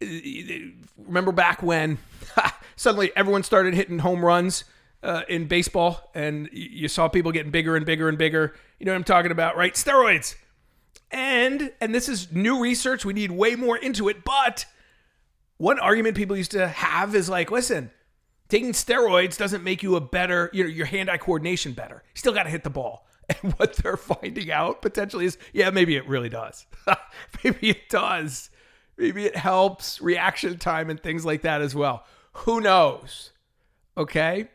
remember 0.96 1.32
back 1.32 1.62
when 1.62 1.98
suddenly 2.76 3.12
everyone 3.16 3.42
started 3.42 3.74
hitting 3.74 3.98
home 3.98 4.24
runs 4.24 4.64
uh, 5.02 5.22
in 5.28 5.48
baseball 5.48 6.10
and 6.14 6.48
you 6.52 6.86
saw 6.86 7.08
people 7.08 7.32
getting 7.32 7.50
bigger 7.50 7.76
and 7.76 7.86
bigger 7.86 8.08
and 8.10 8.18
bigger. 8.18 8.54
You 8.78 8.86
know 8.86 8.92
what 8.92 8.96
I'm 8.96 9.04
talking 9.04 9.32
about, 9.32 9.56
right? 9.56 9.74
Steroids. 9.74 10.36
And 11.12 11.72
and 11.80 11.94
this 11.94 12.08
is 12.08 12.32
new 12.32 12.60
research, 12.60 13.04
we 13.04 13.12
need 13.12 13.30
way 13.30 13.54
more 13.54 13.76
into 13.76 14.08
it, 14.08 14.24
but 14.24 14.64
one 15.58 15.78
argument 15.78 16.16
people 16.16 16.36
used 16.36 16.50
to 16.52 16.66
have 16.66 17.14
is 17.14 17.28
like, 17.28 17.50
listen, 17.50 17.90
taking 18.48 18.72
steroids 18.72 19.36
doesn't 19.36 19.62
make 19.62 19.82
you 19.82 19.94
a 19.94 20.00
better, 20.00 20.50
you 20.52 20.64
know, 20.64 20.70
your 20.70 20.86
hand-eye 20.86 21.18
coordination 21.18 21.72
better. 21.72 22.02
You 22.14 22.18
still 22.18 22.32
got 22.32 22.44
to 22.44 22.50
hit 22.50 22.64
the 22.64 22.70
ball. 22.70 23.06
And 23.42 23.52
what 23.54 23.76
they're 23.76 23.96
finding 23.96 24.50
out 24.50 24.82
potentially 24.82 25.24
is, 25.24 25.38
yeah, 25.52 25.70
maybe 25.70 25.96
it 25.96 26.06
really 26.08 26.28
does. 26.28 26.66
maybe 27.44 27.70
it 27.70 27.88
does. 27.88 28.50
Maybe 28.98 29.24
it 29.24 29.36
helps 29.36 30.02
reaction 30.02 30.58
time 30.58 30.90
and 30.90 31.00
things 31.00 31.24
like 31.24 31.42
that 31.42 31.62
as 31.62 31.74
well. 31.74 32.04
Who 32.32 32.60
knows? 32.60 33.30
Okay. 33.96 34.48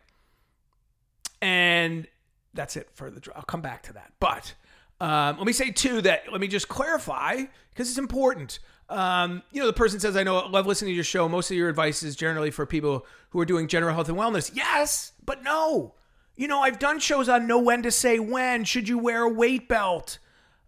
And 1.42 2.08
that's 2.54 2.76
it 2.76 2.90
for 2.94 3.10
the. 3.10 3.22
Draw. 3.22 3.36
I'll 3.38 3.44
come 3.44 3.62
back 3.62 3.84
to 3.84 3.94
that. 3.94 4.12
But 4.20 4.54
um, 5.00 5.38
let 5.38 5.46
me 5.46 5.54
say 5.54 5.72
too 5.72 6.01
that 6.01 6.32
let 6.32 6.42
me 6.42 6.48
just 6.48 6.68
clarify 6.68 7.44
because 7.70 7.89
it's 7.89 7.98
important. 7.98 8.60
Um, 8.89 9.44
you 9.51 9.60
know, 9.60 9.68
the 9.68 9.74
person 9.74 10.00
says, 10.00 10.16
"I 10.18 10.24
know, 10.24 10.39
I 10.39 10.50
love 10.50 10.66
listening 10.66 10.92
to 10.92 10.96
your 10.96 11.04
show. 11.04 11.27
Most 11.30 11.51
of 11.51 11.58
your 11.58 11.70
advice 11.70 12.04
is 12.04 12.16
generally 12.16 12.51
for 12.51 12.66
people 12.66 13.06
who 13.30 13.39
are 13.39 13.46
doing 13.46 13.68
general 13.68 13.94
health 13.94 14.10
and 14.10 14.18
wellness." 14.18 14.51
Yes, 14.54 15.12
but 15.25 15.44
no. 15.44 15.94
You 16.36 16.48
know, 16.48 16.62
I've 16.62 16.80
done 16.80 17.00
shows 17.00 17.30
on 17.30 17.48
know 17.48 17.60
when 17.60 17.84
to 17.84 17.92
say 17.92 18.20
when. 18.20 18.63
Should 18.63 18.88
you 18.88 18.98
wear 18.98 19.24
a 19.24 19.30
weight 19.30 19.68
belt? 19.68 20.20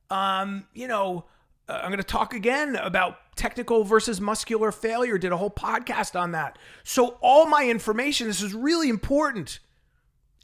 Um, 0.09 0.67
you 0.73 0.87
know, 0.87 1.25
uh, 1.67 1.79
I'm 1.83 1.89
going 1.89 1.97
to 1.97 2.03
talk 2.03 2.33
again 2.33 2.75
about 2.75 3.17
technical 3.35 3.83
versus 3.83 4.19
muscular 4.19 4.71
failure. 4.71 5.17
Did 5.17 5.31
a 5.31 5.37
whole 5.37 5.51
podcast 5.51 6.19
on 6.19 6.31
that. 6.31 6.57
So 6.83 7.17
all 7.21 7.45
my 7.47 7.67
information, 7.67 8.27
this 8.27 8.41
is 8.41 8.53
really 8.53 8.89
important, 8.89 9.59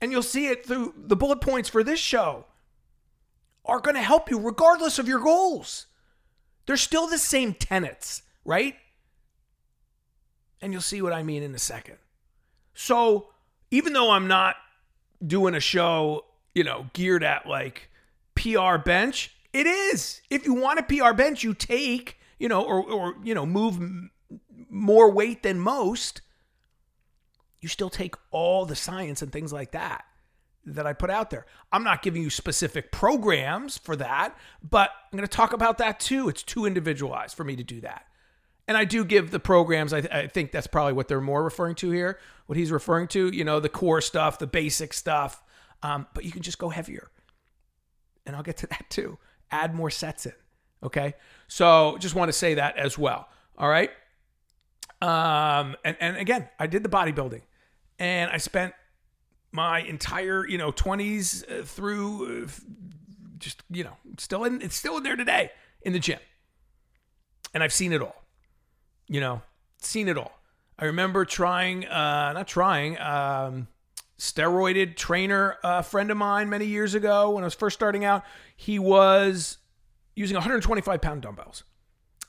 and 0.01 0.11
you'll 0.11 0.23
see 0.23 0.47
it 0.47 0.65
through 0.65 0.93
the 0.95 1.15
bullet 1.15 1.41
points 1.41 1.69
for 1.69 1.83
this 1.83 1.99
show 1.99 2.45
are 3.65 3.79
going 3.79 3.95
to 3.95 4.01
help 4.01 4.29
you 4.29 4.39
regardless 4.39 4.99
of 4.99 5.07
your 5.07 5.19
goals. 5.19 5.87
They're 6.65 6.77
still 6.77 7.07
the 7.07 7.17
same 7.17 7.53
tenets, 7.53 8.23
right? 8.43 8.75
And 10.61 10.71
you'll 10.71 10.81
see 10.81 11.01
what 11.01 11.13
I 11.13 11.23
mean 11.23 11.43
in 11.43 11.53
a 11.53 11.59
second. 11.59 11.97
So, 12.73 13.29
even 13.71 13.93
though 13.93 14.11
I'm 14.11 14.27
not 14.27 14.55
doing 15.25 15.55
a 15.55 15.59
show, 15.59 16.25
you 16.53 16.63
know, 16.63 16.87
geared 16.93 17.23
at 17.23 17.47
like 17.47 17.89
PR 18.35 18.77
bench, 18.77 19.35
it 19.53 19.67
is. 19.67 20.21
If 20.29 20.45
you 20.45 20.53
want 20.53 20.79
a 20.79 20.83
PR 20.83 21.13
bench, 21.13 21.43
you 21.43 21.53
take, 21.53 22.17
you 22.39 22.49
know, 22.49 22.63
or, 22.63 22.83
or 22.83 23.15
you 23.23 23.33
know, 23.33 23.45
move 23.45 23.79
more 24.69 25.11
weight 25.11 25.43
than 25.43 25.59
most, 25.59 26.21
you 27.61 27.69
still 27.69 27.89
take 27.89 28.15
all 28.31 28.65
the 28.65 28.75
science 28.75 29.21
and 29.21 29.31
things 29.31 29.53
like 29.53 29.71
that 29.71 30.05
that 30.65 30.87
I 30.87 30.93
put 30.93 31.09
out 31.09 31.29
there. 31.29 31.45
I'm 31.71 31.83
not 31.83 32.01
giving 32.01 32.21
you 32.21 32.29
specific 32.29 32.91
programs 32.91 33.77
for 33.77 33.95
that, 33.97 34.37
but 34.67 34.89
I'm 35.11 35.17
going 35.17 35.27
to 35.27 35.35
talk 35.35 35.53
about 35.53 35.77
that 35.77 35.99
too. 35.99 36.29
It's 36.29 36.43
too 36.43 36.65
individualized 36.65 37.35
for 37.35 37.43
me 37.43 37.55
to 37.55 37.63
do 37.63 37.81
that. 37.81 38.05
And 38.67 38.75
I 38.75 38.85
do 38.85 39.05
give 39.05 39.29
the 39.29 39.39
programs, 39.39 39.93
I, 39.93 40.01
th- 40.01 40.13
I, 40.13 40.27
think 40.27 40.51
that's 40.51 40.65
probably 40.65 40.93
what 40.93 41.07
they're 41.07 41.21
more 41.21 41.43
referring 41.43 41.75
to 41.75 41.91
here, 41.91 42.19
what 42.47 42.57
he's 42.57 42.71
referring 42.71 43.07
to, 43.09 43.27
you 43.27 43.43
know, 43.43 43.59
the 43.59 43.69
core 43.69 44.01
stuff, 44.01 44.39
the 44.39 44.47
basic 44.47 44.91
stuff. 44.93 45.43
Um, 45.83 46.07
but 46.15 46.25
you 46.25 46.31
can 46.31 46.41
just 46.41 46.57
go 46.57 46.69
heavier. 46.69 47.11
And 48.25 48.35
I'll 48.35 48.43
get 48.43 48.57
to 48.57 48.67
that 48.71 48.89
too. 48.89 49.19
Add 49.51 49.75
more 49.75 49.91
sets 49.91 50.25
in. 50.25 50.33
Okay. 50.81 51.13
So 51.47 51.97
just 51.99 52.15
want 52.15 52.29
to 52.29 52.33
say 52.33 52.55
that 52.55 52.77
as 52.77 52.97
well. 52.97 53.29
All 53.57 53.69
right. 53.69 53.91
Um, 55.01 55.75
and, 55.83 55.95
and 55.99 56.17
again, 56.17 56.49
I 56.57 56.65
did 56.65 56.81
the 56.81 56.89
bodybuilding 56.89 57.41
and 57.99 58.31
I 58.31 58.37
spent 58.37 58.73
my 59.55 59.79
entire 59.79 60.45
you 60.45 60.57
know 60.57 60.71
20s 60.71 61.43
uh, 61.49 61.63
through 61.63 62.43
uh, 62.43 62.47
just 63.37 63.63
you 63.71 63.83
know 63.83 63.95
still 64.17 64.43
in 64.43 64.61
it's 64.61 64.75
still 64.75 64.97
in 64.97 65.03
there 65.03 65.15
today 65.15 65.49
in 65.81 65.93
the 65.93 65.99
gym. 65.99 66.19
And 67.53 67.63
i've 67.63 67.73
seen 67.73 67.93
it 67.93 68.01
all 68.01 68.21
you 69.07 69.21
know 69.21 69.41
seen 69.79 70.07
it 70.07 70.17
all. 70.17 70.39
I 70.77 70.85
remember 70.85 71.23
trying 71.25 71.85
uh 71.85 72.33
not 72.33 72.47
trying 72.47 72.99
um 72.99 73.67
steroided 74.19 74.95
trainer 74.95 75.57
a 75.63 75.67
uh, 75.67 75.81
friend 75.81 76.09
of 76.11 76.17
mine 76.17 76.49
many 76.49 76.65
years 76.65 76.93
ago 76.93 77.31
when 77.31 77.43
i 77.43 77.47
was 77.47 77.53
first 77.53 77.75
starting 77.75 78.03
out. 78.03 78.23
He 78.55 78.77
was 78.77 79.57
using 80.15 80.35
125 80.35 81.01
pound 81.01 81.21
dumbbells 81.21 81.63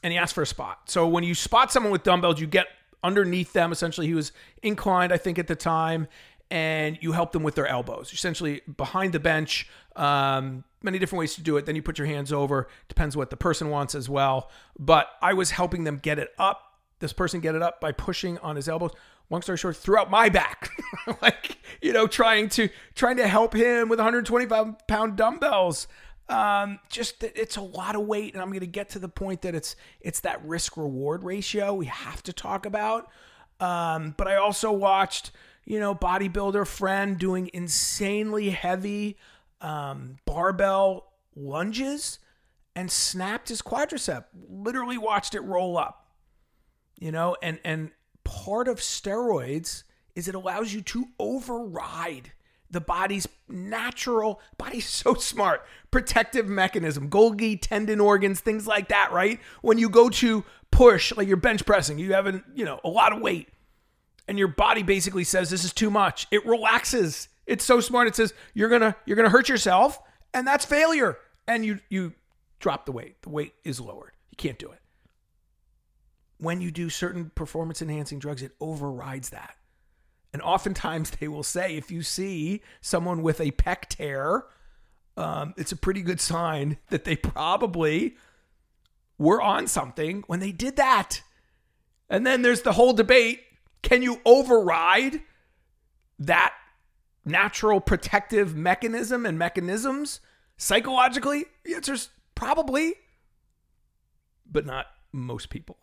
and 0.03 0.13
he 0.13 0.19
asked 0.19 0.35
for 0.35 0.43
a 0.43 0.47
spot. 0.47 0.91
So 0.91 1.09
when 1.09 1.25
you 1.25 1.35
spot 1.35 1.73
someone 1.73 1.91
with 1.91 2.05
dumbbells 2.05 2.41
you 2.41 2.47
get 2.47 2.69
underneath 3.03 3.53
them. 3.53 3.73
Essentially 3.73 4.07
he 4.07 4.15
was 4.15 4.33
inclined 4.63 5.13
i 5.13 5.17
think 5.17 5.39
at 5.39 5.49
the 5.49 5.57
time 5.57 6.07
and 6.51 6.99
you 7.01 7.13
help 7.13 7.33
them 7.33 7.43
with 7.43 7.55
their 7.55 7.67
elbows, 7.67 8.13
essentially 8.13 8.63
behind 8.77 9.13
the 9.13 9.21
bench. 9.21 9.69
Um, 9.97 10.65
many 10.83 10.99
different 10.99 11.21
ways 11.21 11.35
to 11.35 11.43
do 11.43 11.57
it. 11.57 11.67
Then 11.67 11.75
you 11.75 11.83
put 11.83 11.99
your 11.99 12.07
hands 12.07 12.33
over. 12.33 12.69
Depends 12.89 13.17
what 13.17 13.31
the 13.31 13.37
person 13.37 13.71
wants 13.71 13.95
as 13.95 14.09
well. 14.09 14.51
But 14.79 15.09
I 15.21 15.35
was 15.35 15.51
helping 15.51 15.85
them 15.85 15.99
get 15.99 16.19
it 16.19 16.33
up. 16.39 16.63
This 17.01 17.13
person 17.13 17.41
get 17.41 17.55
it 17.55 17.63
up 17.63 17.81
by 17.81 17.93
pushing 17.93 18.39
on 18.39 18.57
his 18.57 18.69
elbows. 18.69 18.93
Long 19.29 19.43
story 19.43 19.59
short, 19.59 19.77
throughout 19.77 20.09
my 20.09 20.29
back, 20.29 20.71
like 21.23 21.59
you 21.83 21.93
know, 21.93 22.07
trying 22.07 22.49
to 22.51 22.69
trying 22.95 23.17
to 23.17 23.27
help 23.27 23.55
him 23.55 23.89
with 23.89 23.99
125 23.99 24.87
pound 24.87 25.17
dumbbells. 25.17 25.89
Um, 26.29 26.79
just 26.91 27.23
it's 27.25 27.57
a 27.57 27.61
lot 27.61 27.97
of 27.97 28.03
weight, 28.03 28.35
and 28.35 28.43
I'm 28.43 28.49
going 28.49 28.61
to 28.61 28.67
get 28.67 28.91
to 28.91 29.01
the 29.01 29.09
point 29.09 29.43
that 29.43 29.55
it's 29.55 29.75
it's 30.01 30.21
that 30.21 30.45
risk 30.45 30.77
reward 30.77 31.25
ratio 31.25 31.75
we 31.75 31.87
have 31.87 32.23
to 32.23 32.33
talk 32.33 32.67
about. 32.67 33.09
Um, 33.59 34.15
but 34.17 34.29
I 34.29 34.37
also 34.37 34.71
watched 34.71 35.33
you 35.67 35.81
know, 35.81 35.95
bodybuilder 35.95 36.67
friend 36.67 37.19
doing 37.19 37.51
insanely 37.53 38.51
heavy 38.51 39.19
um, 39.61 40.17
barbell 40.25 41.13
lunges 41.35 42.21
and 42.75 42.91
snapped 42.91 43.49
his 43.49 43.61
quadricep. 43.61 44.25
Literally 44.49 44.97
watched 44.97 45.35
it 45.35 45.41
roll 45.41 45.77
up. 45.77 46.07
You 46.99 47.13
know, 47.13 47.37
and 47.43 47.59
and 47.65 47.91
part 48.25 48.69
of 48.69 48.79
steroids 48.79 49.83
is 50.15 50.29
it 50.29 50.35
allows 50.35 50.73
you 50.73 50.81
to 50.81 51.09
override 51.19 52.33
the 52.71 52.81
body's 52.81 53.29
natural 53.49 54.41
body's 54.59 54.89
so 54.89 55.15
smart 55.15 55.65
protective 55.93 56.49
mechanism 56.49 57.09
golgi 57.09 57.57
tendon 57.61 58.01
organs 58.01 58.41
things 58.41 58.67
like 58.67 58.89
that 58.89 59.13
right 59.13 59.39
when 59.63 59.79
you 59.79 59.89
go 59.89 60.09
to 60.09 60.45
push 60.73 61.15
like 61.17 61.29
you're 61.29 61.37
bench 61.37 61.65
pressing 61.65 61.97
you 61.99 62.13
have 62.13 62.27
a 62.27 62.43
you 62.55 62.65
know 62.65 62.81
a 62.83 62.89
lot 62.89 63.13
of 63.13 63.23
weight 63.23 63.49
and 64.29 64.39
your 64.39 64.49
body 64.49 64.83
basically 64.83 65.25
says 65.25 65.51
this 65.51 65.65
is 65.65 65.73
too 65.73 65.91
much. 65.91 66.27
It 66.31 66.45
relaxes. 66.47 67.29
It's 67.47 67.65
so 67.65 67.81
smart. 67.81 68.09
It 68.09 68.17
says 68.17 68.35
you're 68.55 68.69
gonna 68.69 68.97
you're 69.05 69.17
gonna 69.17 69.31
hurt 69.31 69.49
yourself 69.49 70.01
and 70.35 70.47
that's 70.47 70.65
failure. 70.65 71.19
And 71.47 71.65
you 71.65 71.81
you 71.89 72.13
drop 72.59 72.87
the 72.87 72.93
weight. 72.93 73.23
The 73.23 73.31
weight 73.31 73.55
is 73.65 73.81
lowered. 73.81 74.13
You 74.31 74.37
can't 74.37 74.59
do 74.59 74.71
it. 74.71 74.81
When 76.39 76.61
you 76.61 76.71
do 76.71 76.91
certain 76.91 77.31
performance 77.35 77.81
enhancing 77.81 78.19
drugs 78.19 78.43
it 78.43 78.53
overrides 78.61 79.31
that. 79.31 79.57
And 80.33 80.43
oftentimes 80.43 81.11
they 81.11 81.29
will 81.29 81.43
say 81.45 81.77
if 81.77 81.91
you 81.91 82.03
see 82.03 82.63
someone 82.81 83.23
with 83.23 83.41
a 83.41 83.53
pec 83.53 83.87
tear, 83.89 84.45
um, 85.17 85.55
it's 85.57 85.73
a 85.73 85.77
pretty 85.77 86.03
good 86.03 86.21
sign 86.21 86.77
that 86.91 87.05
they 87.05 87.17
probably 87.17 88.17
were 89.19 89.41
on 89.41 89.67
something 89.67 90.25
when 90.27 90.41
they 90.41 90.53
did 90.53 90.77
that. 90.77 91.23
And 92.11 92.27
then 92.27 92.43
there's 92.43 92.63
the 92.63 92.73
whole 92.73 92.93
debate 92.93 93.41
can 93.87 94.03
you 94.03 94.21
override 94.25 95.21
that 96.19 96.55
natural 97.25 97.81
protective 97.81 98.57
mechanism 98.57 99.25
and 99.25 99.39
mechanisms 99.39 100.21
psychologically? 100.57 101.45
The 101.65 101.77
answer's 101.77 102.11
probably, 102.35 102.95
but 104.51 104.67
not 104.67 104.87
most 105.13 105.51
people. 105.51 105.79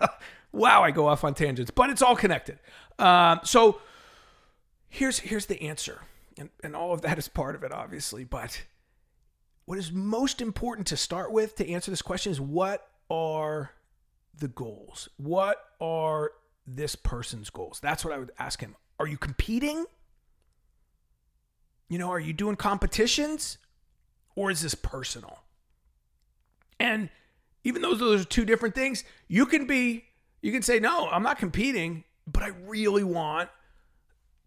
wow, 0.52 0.82
I 0.82 0.90
go 0.90 1.08
off 1.08 1.24
on 1.24 1.32
tangents, 1.32 1.70
but 1.70 1.88
it's 1.88 2.02
all 2.02 2.14
connected. 2.14 2.58
Um, 2.98 3.40
so, 3.42 3.80
here's 4.88 5.18
here's 5.20 5.46
the 5.46 5.62
answer 5.62 6.00
and, 6.38 6.50
and 6.62 6.76
all 6.76 6.92
of 6.92 7.02
that 7.02 7.18
is 7.18 7.28
part 7.28 7.54
of 7.54 7.62
it 7.62 7.72
obviously 7.72 8.24
but 8.24 8.64
what 9.64 9.78
is 9.78 9.90
most 9.90 10.40
important 10.40 10.86
to 10.86 10.96
start 10.96 11.32
with 11.32 11.56
to 11.56 11.68
answer 11.68 11.90
this 11.90 12.02
question 12.02 12.30
is 12.30 12.40
what 12.40 12.88
are 13.10 13.72
the 14.38 14.48
goals 14.48 15.08
what 15.16 15.58
are 15.80 16.32
this 16.66 16.96
person's 16.96 17.50
goals 17.50 17.78
that's 17.80 18.04
what 18.04 18.12
i 18.12 18.18
would 18.18 18.32
ask 18.38 18.60
him 18.60 18.76
are 18.98 19.06
you 19.06 19.16
competing 19.16 19.84
you 21.88 21.98
know 21.98 22.10
are 22.10 22.20
you 22.20 22.32
doing 22.32 22.56
competitions 22.56 23.58
or 24.34 24.50
is 24.50 24.62
this 24.62 24.74
personal 24.74 25.40
and 26.80 27.08
even 27.64 27.82
though 27.82 27.94
those 27.94 28.22
are 28.22 28.24
two 28.24 28.44
different 28.44 28.74
things 28.74 29.04
you 29.28 29.46
can 29.46 29.66
be 29.66 30.04
you 30.42 30.50
can 30.52 30.62
say 30.62 30.78
no 30.78 31.08
i'm 31.10 31.22
not 31.22 31.38
competing 31.38 32.04
but 32.26 32.42
i 32.42 32.48
really 32.66 33.04
want 33.04 33.48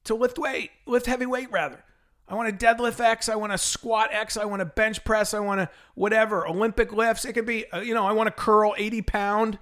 to 0.10 0.16
lift 0.16 0.38
weight, 0.38 0.72
lift 0.86 1.06
heavy 1.06 1.26
weight 1.26 1.52
rather. 1.52 1.84
I 2.28 2.36
want 2.36 2.60
to 2.60 2.66
deadlift 2.66 3.00
X. 3.00 3.28
I 3.28 3.36
want 3.36 3.52
to 3.52 3.58
squat 3.58 4.10
X. 4.12 4.38
I 4.38 4.46
want 4.46 4.60
to 4.60 4.66
bench 4.66 5.04
press. 5.04 5.34
I 5.34 5.40
want 5.40 5.62
to 5.62 5.70
whatever 5.96 6.48
Olympic 6.48 6.92
lifts. 6.94 7.26
It 7.26 7.34
could 7.34 7.46
be, 7.46 7.70
uh, 7.72 7.80
you 7.80 7.94
know, 7.94 8.06
I 8.06 8.12
want 8.12 8.28
to 8.28 8.32
curl 8.32 8.76
80 8.78 9.02
pound 9.04 9.60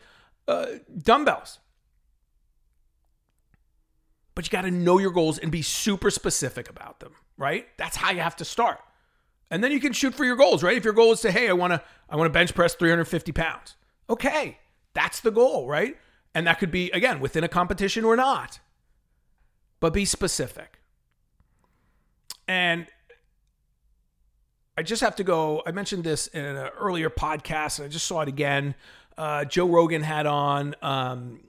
uh, 0.47 0.65
dumbbells. 0.97 1.59
But 4.37 4.45
you 4.45 4.51
got 4.51 4.61
to 4.61 4.71
know 4.71 4.99
your 4.99 5.11
goals 5.11 5.37
and 5.37 5.51
be 5.51 5.61
super 5.61 6.09
specific 6.09 6.69
about 6.69 7.01
them, 7.01 7.11
right? 7.37 7.67
That's 7.77 7.97
how 7.97 8.11
you 8.11 8.21
have 8.21 8.37
to 8.37 8.45
start. 8.45 8.79
And 9.51 9.63
then 9.63 9.71
you 9.71 9.79
can 9.79 9.91
shoot 9.91 10.13
for 10.13 10.23
your 10.23 10.35
goals, 10.35 10.63
right? 10.63 10.77
If 10.77 10.85
your 10.85 10.93
goal 10.93 11.11
is 11.11 11.21
to, 11.21 11.31
hey, 11.31 11.49
I 11.49 11.53
want 11.53 11.73
to, 11.73 11.81
I 12.09 12.15
want 12.15 12.27
to 12.27 12.33
bench 12.33 12.53
press 12.53 12.75
350 12.75 13.33
pounds. 13.33 13.75
Okay, 14.09 14.59
that's 14.93 15.19
the 15.19 15.31
goal, 15.31 15.67
right? 15.67 15.97
And 16.33 16.47
that 16.47 16.59
could 16.59 16.71
be 16.71 16.89
again 16.91 17.19
within 17.19 17.43
a 17.43 17.49
competition 17.49 18.05
or 18.05 18.15
not 18.15 18.59
but 19.79 19.93
be 19.93 20.05
specific. 20.05 20.79
And 22.47 22.87
I 24.77 24.83
just 24.83 25.01
have 25.01 25.15
to 25.17 25.23
go. 25.23 25.63
I 25.65 25.71
mentioned 25.71 26.03
this 26.03 26.27
in 26.27 26.43
an 26.45 26.69
earlier 26.79 27.09
podcast, 27.09 27.79
and 27.79 27.85
I 27.85 27.89
just 27.89 28.05
saw 28.05 28.21
it 28.21 28.27
again. 28.27 28.75
Uh, 29.17 29.43
Joe 29.45 29.67
Rogan 29.67 30.03
had 30.03 30.25
on. 30.25 30.75
Um, 30.81 31.41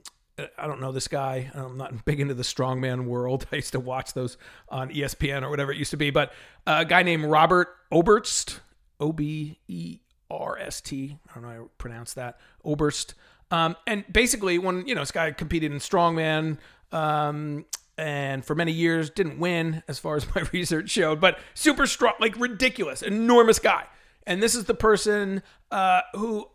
I 0.57 0.67
don't 0.67 0.79
know 0.81 0.91
this 0.91 1.07
guy. 1.07 1.51
I'm 1.53 1.77
not 1.77 2.05
big 2.05 2.19
into 2.19 2.33
the 2.33 2.43
strongman 2.43 3.05
world. 3.05 3.47
I 3.51 3.57
used 3.57 3.73
to 3.73 3.79
watch 3.79 4.13
those 4.13 4.37
on 4.69 4.89
ESPN 4.89 5.43
or 5.43 5.49
whatever 5.49 5.71
it 5.71 5.77
used 5.77 5.91
to 5.91 5.97
be. 5.97 6.09
But 6.09 6.33
a 6.65 6.85
guy 6.85 7.03
named 7.03 7.25
Robert 7.25 7.69
Oberst, 7.91 8.59
O 8.99 9.11
B 9.11 9.59
E 9.67 9.99
R 10.29 10.57
S 10.59 10.81
T. 10.81 11.17
I 11.29 11.33
don't 11.33 11.43
know 11.43 11.49
how 11.49 11.55
to 11.63 11.69
pronounce 11.77 12.13
that. 12.13 12.39
Oberst. 12.63 13.15
Um, 13.51 13.75
and 13.87 14.05
basically, 14.11 14.59
when 14.59 14.87
you 14.87 14.95
know 14.95 15.01
this 15.01 15.11
guy 15.11 15.31
competed 15.31 15.71
in 15.71 15.79
strongman, 15.79 16.57
um, 16.91 17.65
and 17.97 18.45
for 18.45 18.55
many 18.55 18.71
years 18.71 19.09
didn't 19.09 19.39
win 19.39 19.83
as 19.87 19.99
far 19.99 20.15
as 20.15 20.25
my 20.35 20.43
research 20.53 20.89
showed, 20.89 21.19
but 21.19 21.39
super 21.53 21.85
strong, 21.85 22.13
like 22.19 22.39
ridiculous, 22.39 23.01
enormous 23.01 23.59
guy. 23.59 23.85
And 24.25 24.43
this 24.43 24.55
is 24.55 24.65
the 24.65 24.75
person 24.75 25.41
uh, 25.71 26.01
who 26.13 26.47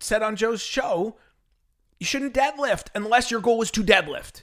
said 0.00 0.22
on 0.22 0.36
Joe's 0.36 0.62
show, 0.62 1.16
you 2.04 2.06
shouldn't 2.06 2.34
deadlift 2.34 2.88
unless 2.94 3.30
your 3.30 3.40
goal 3.40 3.62
is 3.62 3.70
to 3.70 3.82
deadlift. 3.82 4.42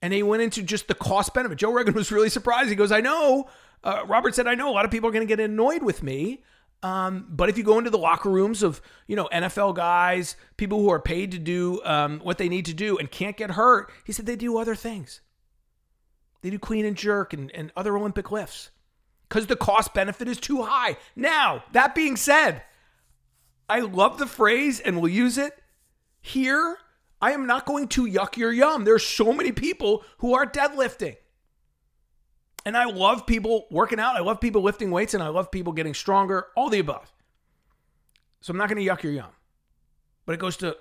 And 0.00 0.12
he 0.12 0.22
went 0.22 0.42
into 0.42 0.62
just 0.62 0.86
the 0.86 0.94
cost 0.94 1.34
benefit. 1.34 1.58
Joe 1.58 1.72
Rogan 1.72 1.94
was 1.94 2.12
really 2.12 2.28
surprised. 2.28 2.70
He 2.70 2.76
goes, 2.76 2.92
I 2.92 3.00
know. 3.00 3.48
Uh, 3.82 4.04
Robert 4.06 4.34
said, 4.34 4.46
I 4.46 4.54
know 4.54 4.70
a 4.70 4.72
lot 4.72 4.84
of 4.84 4.92
people 4.92 5.08
are 5.08 5.12
going 5.12 5.26
to 5.26 5.36
get 5.36 5.40
annoyed 5.40 5.82
with 5.82 6.04
me. 6.04 6.44
Um, 6.84 7.26
but 7.28 7.48
if 7.48 7.58
you 7.58 7.64
go 7.64 7.78
into 7.78 7.90
the 7.90 7.98
locker 7.98 8.30
rooms 8.30 8.62
of 8.62 8.80
you 9.06 9.16
know 9.16 9.26
NFL 9.32 9.74
guys, 9.74 10.36
people 10.58 10.80
who 10.80 10.90
are 10.90 11.00
paid 11.00 11.32
to 11.32 11.38
do 11.38 11.82
um, 11.82 12.20
what 12.20 12.36
they 12.36 12.48
need 12.48 12.66
to 12.66 12.74
do 12.74 12.98
and 12.98 13.10
can't 13.10 13.36
get 13.36 13.52
hurt, 13.52 13.90
he 14.04 14.12
said 14.12 14.26
they 14.26 14.36
do 14.36 14.58
other 14.58 14.74
things. 14.74 15.22
They 16.42 16.50
do 16.50 16.58
clean 16.58 16.84
and 16.84 16.94
jerk 16.94 17.32
and, 17.32 17.50
and 17.52 17.72
other 17.74 17.96
Olympic 17.96 18.30
lifts 18.30 18.70
because 19.28 19.46
the 19.46 19.56
cost 19.56 19.94
benefit 19.94 20.28
is 20.28 20.38
too 20.38 20.62
high. 20.62 20.98
Now, 21.16 21.64
that 21.72 21.94
being 21.94 22.16
said, 22.16 22.62
I 23.66 23.80
love 23.80 24.18
the 24.18 24.26
phrase 24.26 24.78
and 24.78 25.00
we'll 25.00 25.10
use 25.10 25.38
it 25.38 25.58
here. 26.20 26.76
I 27.24 27.30
am 27.30 27.46
not 27.46 27.64
going 27.64 27.88
to 27.88 28.04
yuck 28.04 28.36
your 28.36 28.52
yum. 28.52 28.84
There's 28.84 29.02
so 29.02 29.32
many 29.32 29.50
people 29.50 30.04
who 30.18 30.34
are 30.34 30.44
deadlifting. 30.44 31.16
And 32.66 32.76
I 32.76 32.84
love 32.84 33.26
people 33.26 33.66
working 33.70 33.98
out. 33.98 34.14
I 34.14 34.20
love 34.20 34.42
people 34.42 34.60
lifting 34.60 34.90
weights 34.90 35.14
and 35.14 35.22
I 35.22 35.28
love 35.28 35.50
people 35.50 35.72
getting 35.72 35.94
stronger, 35.94 36.48
all 36.54 36.68
the 36.68 36.80
above. 36.80 37.10
So 38.42 38.50
I'm 38.50 38.58
not 38.58 38.68
going 38.68 38.84
to 38.84 38.86
yuck 38.86 39.02
your 39.02 39.14
yum. 39.14 39.30
But 40.26 40.34
it 40.34 40.38
goes 40.38 40.58
to 40.58 40.76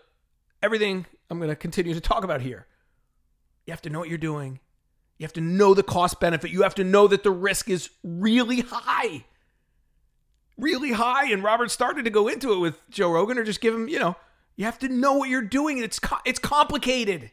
everything 0.62 1.06
I'm 1.30 1.38
going 1.38 1.50
to 1.50 1.56
continue 1.56 1.94
to 1.94 2.02
talk 2.02 2.26
about 2.26 2.42
here. 2.42 2.68
You 3.66 3.72
have 3.72 3.82
to 3.84 3.90
know 3.90 4.00
what 4.00 4.10
you're 4.10 4.18
doing. 4.18 4.60
You 5.20 5.24
have 5.24 5.34
to 5.34 5.42
know 5.42 5.74
the 5.74 5.82
cost 5.82 6.20
benefit. 6.20 6.52
You 6.52 6.64
have 6.64 6.76
to 6.76 6.84
know 6.84 7.08
that 7.08 7.24
the 7.24 7.32
risk 7.32 7.70
is 7.70 7.90
really 8.04 8.66
high. 8.68 9.24
Really 10.58 10.92
high. 10.92 11.32
And 11.32 11.42
Robert 11.42 11.72
started 11.72 12.04
to 12.04 12.12
go 12.12 12.28
into 12.28 12.52
it 12.52 12.58
with 12.58 12.82
Joe 12.90 13.14
Rogan 13.14 13.38
or 13.38 13.46
just 13.46 13.62
give 13.62 13.74
him, 13.74 13.88
you 13.88 14.00
know, 14.00 14.18
you 14.56 14.66
have 14.66 14.80
to 14.80 14.90
know 14.90 15.14
what 15.14 15.30
you're 15.30 15.42
doing. 15.42 15.80
It's, 15.80 16.00
it's 16.26 16.40
complicated. 16.40 17.32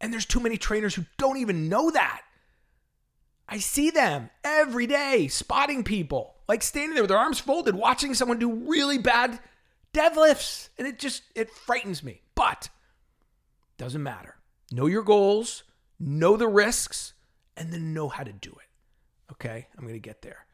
And 0.00 0.12
there's 0.12 0.26
too 0.26 0.40
many 0.40 0.56
trainers 0.56 0.94
who 0.94 1.04
don't 1.18 1.38
even 1.38 1.68
know 1.68 1.90
that. 1.90 2.22
I 3.48 3.58
see 3.58 3.90
them 3.90 4.30
every 4.42 4.86
day 4.86 5.28
spotting 5.28 5.84
people, 5.84 6.34
like 6.48 6.62
standing 6.62 6.94
there 6.94 7.02
with 7.02 7.10
their 7.10 7.18
arms 7.18 7.38
folded, 7.38 7.74
watching 7.74 8.14
someone 8.14 8.38
do 8.38 8.50
really 8.52 8.98
bad 8.98 9.38
deadlifts. 9.94 10.68
And 10.78 10.86
it 10.86 10.98
just, 10.98 11.22
it 11.34 11.50
frightens 11.50 12.02
me. 12.02 12.22
But 12.34 12.68
doesn't 13.78 14.02
matter. 14.02 14.36
Know 14.72 14.86
your 14.86 15.02
goals, 15.02 15.62
know 16.00 16.36
the 16.36 16.48
risks, 16.48 17.12
and 17.56 17.72
then 17.72 17.94
know 17.94 18.08
how 18.08 18.24
to 18.24 18.32
do 18.32 18.50
it. 18.50 19.32
Okay, 19.32 19.66
I'm 19.76 19.84
going 19.84 19.94
to 19.94 20.00
get 20.00 20.22
there. 20.22 20.46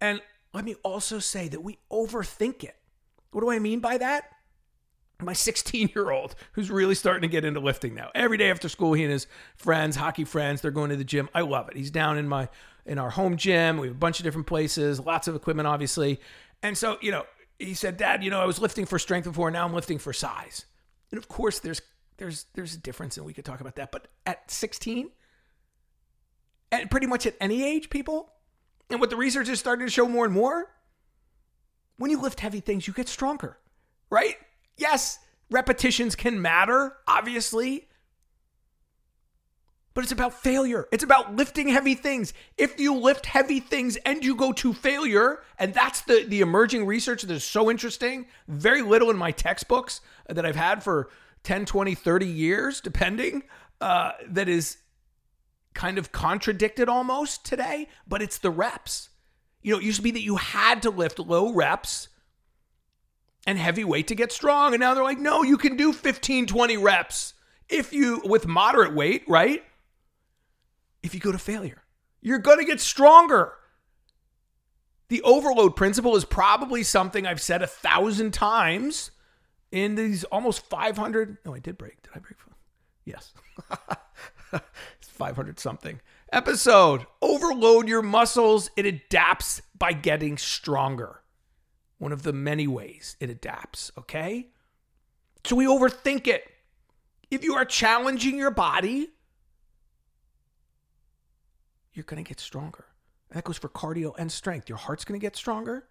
And 0.00 0.20
let 0.52 0.64
me 0.64 0.74
also 0.82 1.18
say 1.18 1.48
that 1.48 1.62
we 1.62 1.78
overthink 1.90 2.64
it. 2.64 2.76
What 3.32 3.40
do 3.40 3.50
I 3.50 3.58
mean 3.58 3.80
by 3.80 3.98
that? 3.98 4.30
My 5.20 5.32
16 5.34 5.90
year 5.94 6.10
old 6.10 6.34
who's 6.52 6.70
really 6.70 6.94
starting 6.94 7.22
to 7.22 7.28
get 7.28 7.44
into 7.44 7.60
lifting 7.60 7.94
now. 7.94 8.10
Every 8.14 8.38
day 8.38 8.50
after 8.50 8.68
school, 8.68 8.92
he 8.92 9.02
and 9.02 9.12
his 9.12 9.26
friends, 9.56 9.96
hockey 9.96 10.24
friends, 10.24 10.60
they're 10.60 10.70
going 10.70 10.90
to 10.90 10.96
the 10.96 11.04
gym. 11.04 11.28
I 11.34 11.40
love 11.40 11.68
it. 11.68 11.76
He's 11.76 11.90
down 11.90 12.18
in 12.18 12.28
my 12.28 12.48
in 12.86 12.98
our 12.98 13.10
home 13.10 13.36
gym. 13.36 13.78
We 13.78 13.88
have 13.88 13.96
a 13.96 13.98
bunch 13.98 14.20
of 14.20 14.24
different 14.24 14.46
places, 14.46 15.00
lots 15.00 15.28
of 15.28 15.34
equipment, 15.34 15.66
obviously. 15.66 16.20
And 16.62 16.78
so, 16.78 16.98
you 17.00 17.10
know, 17.10 17.24
he 17.58 17.74
said, 17.74 17.96
Dad, 17.96 18.24
you 18.24 18.30
know, 18.30 18.40
I 18.40 18.44
was 18.44 18.60
lifting 18.60 18.86
for 18.86 18.98
strength 18.98 19.24
before, 19.24 19.50
now 19.50 19.64
I'm 19.64 19.74
lifting 19.74 19.98
for 19.98 20.12
size. 20.12 20.66
And 21.10 21.18
of 21.18 21.28
course, 21.28 21.60
there's 21.60 21.80
there's 22.22 22.46
there's 22.54 22.74
a 22.74 22.78
difference 22.78 23.16
and 23.16 23.26
we 23.26 23.32
could 23.32 23.44
talk 23.44 23.60
about 23.60 23.76
that 23.76 23.90
but 23.90 24.08
at 24.26 24.50
16 24.50 25.10
and 26.70 26.90
pretty 26.90 27.06
much 27.06 27.26
at 27.26 27.34
any 27.40 27.64
age 27.64 27.90
people 27.90 28.32
and 28.90 29.00
what 29.00 29.10
the 29.10 29.16
research 29.16 29.48
is 29.48 29.58
starting 29.58 29.86
to 29.86 29.90
show 29.90 30.06
more 30.06 30.24
and 30.24 30.34
more 30.34 30.70
when 32.02 32.10
you 32.10 32.20
lift 32.20 32.40
heavy 32.40 32.60
things 32.60 32.86
you 32.86 32.92
get 32.92 33.08
stronger 33.08 33.56
right 34.10 34.36
yes 34.76 35.18
repetitions 35.50 36.14
can 36.16 36.42
matter 36.42 36.96
obviously 37.06 37.88
but 39.94 40.04
it's 40.04 40.12
about 40.12 40.32
failure. 40.32 40.88
It's 40.90 41.04
about 41.04 41.36
lifting 41.36 41.68
heavy 41.68 41.94
things. 41.94 42.32
If 42.56 42.80
you 42.80 42.94
lift 42.94 43.26
heavy 43.26 43.60
things 43.60 43.96
and 43.96 44.24
you 44.24 44.34
go 44.34 44.52
to 44.54 44.72
failure, 44.72 45.42
and 45.58 45.74
that's 45.74 46.00
the 46.02 46.24
the 46.26 46.40
emerging 46.40 46.86
research 46.86 47.22
that 47.22 47.34
is 47.34 47.44
so 47.44 47.70
interesting, 47.70 48.26
very 48.48 48.82
little 48.82 49.10
in 49.10 49.16
my 49.16 49.32
textbooks 49.32 50.00
that 50.28 50.46
I've 50.46 50.56
had 50.56 50.82
for 50.82 51.10
10, 51.42 51.66
20, 51.66 51.94
30 51.94 52.26
years, 52.26 52.80
depending, 52.80 53.42
uh, 53.80 54.12
that 54.28 54.48
is 54.48 54.78
kind 55.74 55.98
of 55.98 56.12
contradicted 56.12 56.88
almost 56.88 57.44
today, 57.44 57.88
but 58.06 58.22
it's 58.22 58.38
the 58.38 58.50
reps. 58.50 59.10
You 59.62 59.72
know, 59.72 59.78
it 59.78 59.84
used 59.84 59.96
to 59.98 60.02
be 60.02 60.10
that 60.12 60.22
you 60.22 60.36
had 60.36 60.82
to 60.82 60.90
lift 60.90 61.18
low 61.18 61.52
reps 61.52 62.08
and 63.46 63.58
heavy 63.58 63.84
weight 63.84 64.08
to 64.08 64.14
get 64.14 64.32
strong. 64.32 64.74
And 64.74 64.80
now 64.80 64.94
they're 64.94 65.04
like, 65.04 65.18
no, 65.18 65.42
you 65.42 65.56
can 65.56 65.76
do 65.76 65.92
15, 65.92 66.46
20 66.46 66.76
reps 66.76 67.34
if 67.68 67.92
you, 67.92 68.20
with 68.24 68.46
moderate 68.46 68.94
weight, 68.94 69.24
right? 69.28 69.62
If 71.02 71.14
you 71.14 71.20
go 71.20 71.32
to 71.32 71.38
failure, 71.38 71.82
you're 72.20 72.38
going 72.38 72.58
to 72.58 72.64
get 72.64 72.80
stronger. 72.80 73.54
The 75.08 75.22
overload 75.22 75.76
principle 75.76 76.16
is 76.16 76.24
probably 76.24 76.82
something 76.82 77.26
I've 77.26 77.40
said 77.40 77.62
a 77.62 77.66
thousand 77.66 78.32
times 78.32 79.10
in 79.70 79.94
these 79.94 80.24
almost 80.24 80.64
500. 80.66 81.38
No, 81.44 81.54
I 81.54 81.58
did 81.58 81.76
break. 81.76 82.02
Did 82.02 82.12
I 82.14 82.18
break? 82.18 82.36
Yes. 83.04 83.32
500 85.00 85.58
something 85.58 86.00
episode. 86.32 87.06
Overload 87.20 87.88
your 87.88 88.02
muscles. 88.02 88.70
It 88.76 88.86
adapts 88.86 89.62
by 89.76 89.92
getting 89.92 90.38
stronger. 90.38 91.22
One 91.98 92.12
of 92.12 92.22
the 92.22 92.32
many 92.32 92.66
ways 92.66 93.16
it 93.20 93.30
adapts, 93.30 93.92
okay? 93.96 94.48
So 95.44 95.56
we 95.56 95.66
overthink 95.66 96.26
it. 96.26 96.44
If 97.30 97.44
you 97.44 97.54
are 97.54 97.64
challenging 97.64 98.36
your 98.36 98.50
body, 98.50 99.08
you're 101.92 102.04
going 102.04 102.22
to 102.22 102.28
get 102.28 102.40
stronger. 102.40 102.86
And 103.30 103.36
that 103.36 103.44
goes 103.44 103.58
for 103.58 103.68
cardio 103.68 104.14
and 104.18 104.30
strength. 104.30 104.68
Your 104.68 104.78
heart's 104.78 105.04
going 105.04 105.18
to 105.18 105.24
get 105.24 105.36
stronger 105.36 105.86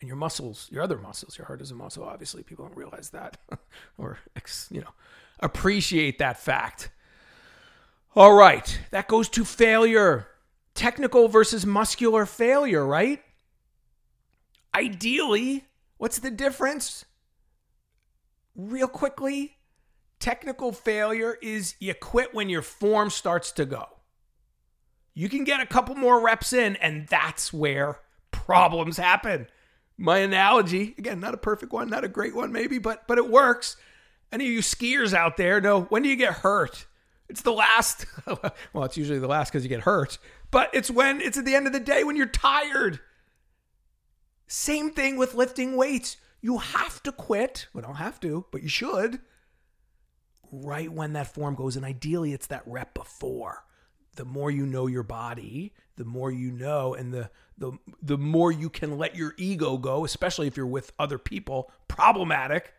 and 0.00 0.08
your 0.08 0.16
muscles, 0.16 0.68
your 0.70 0.82
other 0.82 0.98
muscles, 0.98 1.38
your 1.38 1.46
heart 1.46 1.62
is 1.62 1.70
a 1.70 1.74
muscle. 1.74 2.04
Obviously, 2.04 2.42
people 2.42 2.66
don't 2.66 2.76
realize 2.76 3.10
that 3.10 3.38
or, 3.98 4.18
you 4.70 4.80
know, 4.80 4.90
appreciate 5.40 6.18
that 6.18 6.38
fact. 6.38 6.90
All 8.16 8.32
right, 8.32 8.80
that 8.92 9.08
goes 9.08 9.28
to 9.28 9.44
failure. 9.44 10.26
Technical 10.74 11.28
versus 11.28 11.66
muscular 11.66 12.24
failure, 12.24 12.86
right? 12.86 13.22
Ideally, 14.74 15.66
what's 15.98 16.18
the 16.18 16.30
difference? 16.30 17.04
Real 18.54 18.88
quickly, 18.88 19.58
technical 20.18 20.72
failure 20.72 21.36
is 21.42 21.74
you 21.78 21.92
quit 21.92 22.32
when 22.32 22.48
your 22.48 22.62
form 22.62 23.10
starts 23.10 23.52
to 23.52 23.66
go. 23.66 23.84
You 25.12 25.28
can 25.28 25.44
get 25.44 25.60
a 25.60 25.66
couple 25.66 25.94
more 25.94 26.18
reps 26.18 26.54
in, 26.54 26.76
and 26.76 27.06
that's 27.08 27.52
where 27.52 28.00
problems 28.30 28.96
happen. 28.96 29.46
My 29.98 30.18
analogy, 30.18 30.94
again, 30.96 31.20
not 31.20 31.34
a 31.34 31.38
perfect 31.38 31.70
one, 31.70 31.90
not 31.90 32.04
a 32.04 32.08
great 32.08 32.34
one, 32.34 32.50
maybe, 32.50 32.78
but 32.78 33.06
but 33.06 33.18
it 33.18 33.28
works. 33.28 33.76
Any 34.32 34.46
of 34.46 34.52
you 34.52 34.60
skiers 34.60 35.12
out 35.12 35.36
there 35.36 35.60
know 35.60 35.82
when 35.82 36.02
do 36.02 36.08
you 36.08 36.16
get 36.16 36.32
hurt? 36.32 36.86
It's 37.28 37.42
the 37.42 37.52
last. 37.52 38.06
well, 38.72 38.84
it's 38.84 38.96
usually 38.96 39.18
the 39.18 39.26
last 39.26 39.50
because 39.50 39.64
you 39.64 39.68
get 39.68 39.80
hurt, 39.80 40.18
but 40.50 40.70
it's 40.72 40.90
when 40.90 41.20
it's 41.20 41.36
at 41.36 41.44
the 41.44 41.54
end 41.54 41.66
of 41.66 41.72
the 41.72 41.80
day 41.80 42.04
when 42.04 42.16
you're 42.16 42.26
tired. 42.26 43.00
Same 44.46 44.90
thing 44.90 45.16
with 45.16 45.34
lifting 45.34 45.76
weights. 45.76 46.16
You 46.40 46.58
have 46.58 47.02
to 47.02 47.12
quit. 47.12 47.66
We 47.72 47.82
don't 47.82 47.96
have 47.96 48.20
to, 48.20 48.46
but 48.52 48.62
you 48.62 48.68
should. 48.68 49.20
Right 50.52 50.92
when 50.92 51.14
that 51.14 51.34
form 51.34 51.56
goes, 51.56 51.74
and 51.74 51.84
ideally 51.84 52.32
it's 52.32 52.46
that 52.46 52.62
rep 52.66 52.94
before. 52.94 53.64
The 54.14 54.24
more 54.24 54.50
you 54.50 54.64
know 54.64 54.86
your 54.86 55.02
body, 55.02 55.74
the 55.96 56.04
more 56.04 56.30
you 56.30 56.52
know, 56.52 56.94
and 56.94 57.12
the 57.12 57.30
the 57.58 57.72
the 58.00 58.16
more 58.16 58.52
you 58.52 58.70
can 58.70 58.96
let 58.96 59.16
your 59.16 59.34
ego 59.36 59.76
go, 59.76 60.04
especially 60.04 60.46
if 60.46 60.56
you're 60.56 60.66
with 60.66 60.92
other 60.98 61.18
people. 61.18 61.72
Problematic 61.88 62.72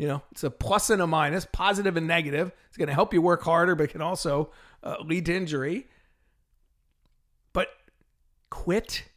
you 0.00 0.08
know, 0.08 0.22
it's 0.32 0.44
a 0.44 0.50
plus 0.50 0.88
and 0.88 1.02
a 1.02 1.06
minus, 1.06 1.46
positive 1.52 1.94
and 1.94 2.06
negative. 2.06 2.52
It's 2.68 2.78
going 2.78 2.88
to 2.88 2.94
help 2.94 3.12
you 3.12 3.20
work 3.20 3.42
harder, 3.42 3.74
but 3.74 3.82
it 3.82 3.90
can 3.92 4.00
also 4.00 4.50
uh, 4.82 4.96
lead 5.04 5.26
to 5.26 5.36
injury. 5.36 5.88
But 7.52 7.68
quit 8.48 9.10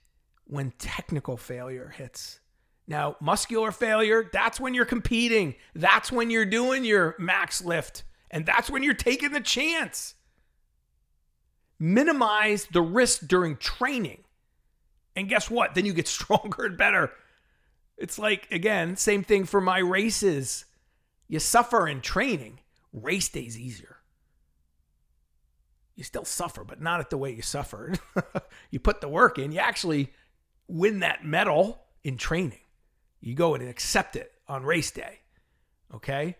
when 0.43 0.73
technical 0.79 1.37
failure 1.37 1.93
hits. 1.95 2.41
Now, 2.85 3.15
muscular 3.21 3.71
failure, 3.71 4.29
that's 4.33 4.59
when 4.59 4.73
you're 4.73 4.83
competing. 4.83 5.55
That's 5.73 6.11
when 6.11 6.29
you're 6.29 6.43
doing 6.43 6.83
your 6.83 7.15
max 7.17 7.63
lift. 7.63 8.03
And 8.29 8.45
that's 8.45 8.69
when 8.69 8.83
you're 8.83 8.93
taking 8.93 9.31
the 9.31 9.39
chance. 9.39 10.15
Minimize 11.79 12.65
the 12.73 12.81
risk 12.81 13.25
during 13.25 13.55
training. 13.55 14.25
And 15.15 15.29
guess 15.29 15.49
what? 15.49 15.75
Then 15.75 15.85
you 15.85 15.93
get 15.93 16.07
stronger 16.09 16.65
and 16.65 16.77
better. 16.77 17.13
It's 17.97 18.19
like, 18.19 18.51
again, 18.51 18.97
same 18.97 19.23
thing 19.23 19.45
for 19.45 19.61
my 19.61 19.79
races. 19.79 20.65
You 21.27 21.39
suffer 21.39 21.87
in 21.87 22.01
training, 22.01 22.59
race 22.91 23.29
day's 23.29 23.57
easier. 23.57 23.97
You 25.95 26.03
still 26.03 26.25
suffer, 26.25 26.63
but 26.63 26.81
not 26.81 26.99
at 26.99 27.09
the 27.09 27.17
way 27.17 27.31
you 27.31 27.41
suffered. 27.41 27.99
you 28.71 28.79
put 28.79 29.01
the 29.01 29.09
work 29.09 29.37
in, 29.37 29.51
you 29.51 29.59
actually 29.59 30.11
win 30.67 30.99
that 30.99 31.23
medal 31.23 31.83
in 32.03 32.17
training. 32.17 32.59
You 33.21 33.35
go 33.35 33.55
and 33.55 33.67
accept 33.67 34.15
it 34.15 34.31
on 34.47 34.63
race 34.63 34.91
day. 34.91 35.19
Okay? 35.93 36.35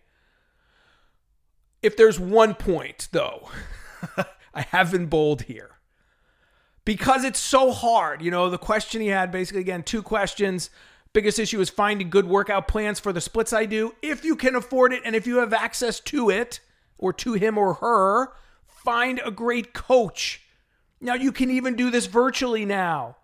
If 1.82 1.96
there's 1.98 2.19
one 2.19 2.56
point, 2.56 3.10
though, 3.12 3.50
I 4.54 4.62
have 4.62 4.91
been 4.91 5.06
bold 5.06 5.43
here. 5.43 5.72
Because 6.86 7.24
it's 7.24 7.39
so 7.39 7.72
hard, 7.72 8.22
you 8.22 8.32
know, 8.32 8.50
the 8.50 8.58
question 8.58 9.02
he 9.02 9.08
had 9.08 9.32
basically, 9.32 9.62
again, 9.62 9.84
two 9.84 10.04
questions. 10.04 10.69
Biggest 11.13 11.38
issue 11.38 11.62
is 11.62 11.69
finding 11.69 12.10
good 12.10 12.28
workout 12.28 12.67
plans 12.67 12.99
for 12.99 13.13
the 13.13 13.21
splits 13.21 13.54
I 13.54 13.65
do. 13.65 13.93
If 14.02 14.26
you 14.26 14.36
can 14.36 14.56
afford 14.56 14.93
it 14.93 15.04
and 15.06 15.15
if 15.15 15.28
you 15.28 15.38
have 15.38 15.54
access 15.54 15.99
to 16.02 16.32
it 16.32 16.60
or 16.97 17.13
to 17.13 17.34
him 17.34 17.58
or 17.58 17.76
her, 17.76 18.34
find 18.65 19.21
a 19.23 19.30
great 19.30 19.73
coach. 19.73 20.41
Now, 20.99 21.13
you 21.13 21.32
can 21.32 21.52
even 21.52 21.76
do 21.76 21.91
this 21.91 22.08
virtually 22.08 22.65
now. 22.65 23.17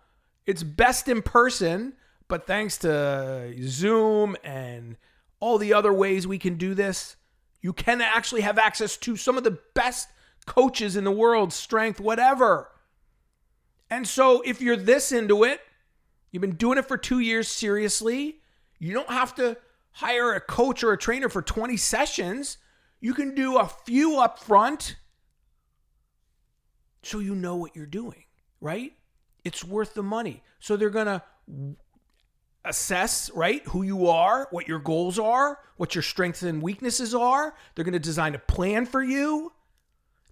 It's 0.45 0.63
best 0.63 1.07
in 1.07 1.23
person, 1.23 1.93
but 2.27 2.45
thanks 2.45 2.77
to 2.79 3.55
Zoom 3.63 4.35
and 4.43 4.97
all 5.39 5.57
the 5.57 5.73
other 5.73 5.93
ways 5.93 6.27
we 6.27 6.37
can 6.37 6.55
do 6.55 6.75
this, 6.75 7.15
you 7.61 7.73
can 7.73 8.01
actually 8.01 8.41
have 8.41 8.59
access 8.59 8.97
to 8.97 9.15
some 9.15 9.37
of 9.37 9.43
the 9.43 9.59
best 9.73 10.09
coaches 10.45 10.95
in 10.95 11.03
the 11.05 11.11
world, 11.11 11.53
strength, 11.53 11.99
whatever. 11.99 12.69
And 13.89 14.07
so, 14.07 14.41
if 14.41 14.61
you're 14.61 14.77
this 14.77 15.11
into 15.11 15.43
it, 15.43 15.61
You've 16.31 16.41
been 16.41 16.55
doing 16.55 16.77
it 16.77 16.87
for 16.87 16.97
two 16.97 17.19
years 17.19 17.47
seriously. 17.47 18.39
You 18.77 18.93
don't 18.93 19.09
have 19.09 19.35
to 19.35 19.57
hire 19.91 20.33
a 20.33 20.41
coach 20.41 20.83
or 20.83 20.93
a 20.93 20.97
trainer 20.97 21.29
for 21.29 21.41
20 21.41 21.75
sessions. 21.77 22.57
You 23.01 23.13
can 23.13 23.35
do 23.35 23.57
a 23.57 23.67
few 23.67 24.19
up 24.19 24.39
front 24.39 24.97
so 27.01 27.19
you 27.19 27.35
know 27.35 27.55
what 27.55 27.75
you're 27.75 27.85
doing, 27.85 28.25
right? 28.59 28.93
It's 29.43 29.63
worth 29.63 29.93
the 29.93 30.03
money. 30.03 30.43
So 30.59 30.75
they're 30.75 30.89
going 30.89 31.05
to 31.07 31.23
assess, 32.65 33.29
right, 33.31 33.65
who 33.67 33.83
you 33.83 34.07
are, 34.07 34.47
what 34.51 34.67
your 34.67 34.79
goals 34.79 35.17
are, 35.17 35.59
what 35.77 35.95
your 35.95 36.01
strengths 36.01 36.43
and 36.43 36.61
weaknesses 36.61 37.15
are. 37.15 37.55
They're 37.73 37.85
going 37.85 37.93
to 37.93 37.99
design 37.99 38.35
a 38.35 38.39
plan 38.39 38.85
for 38.85 39.01
you. 39.01 39.53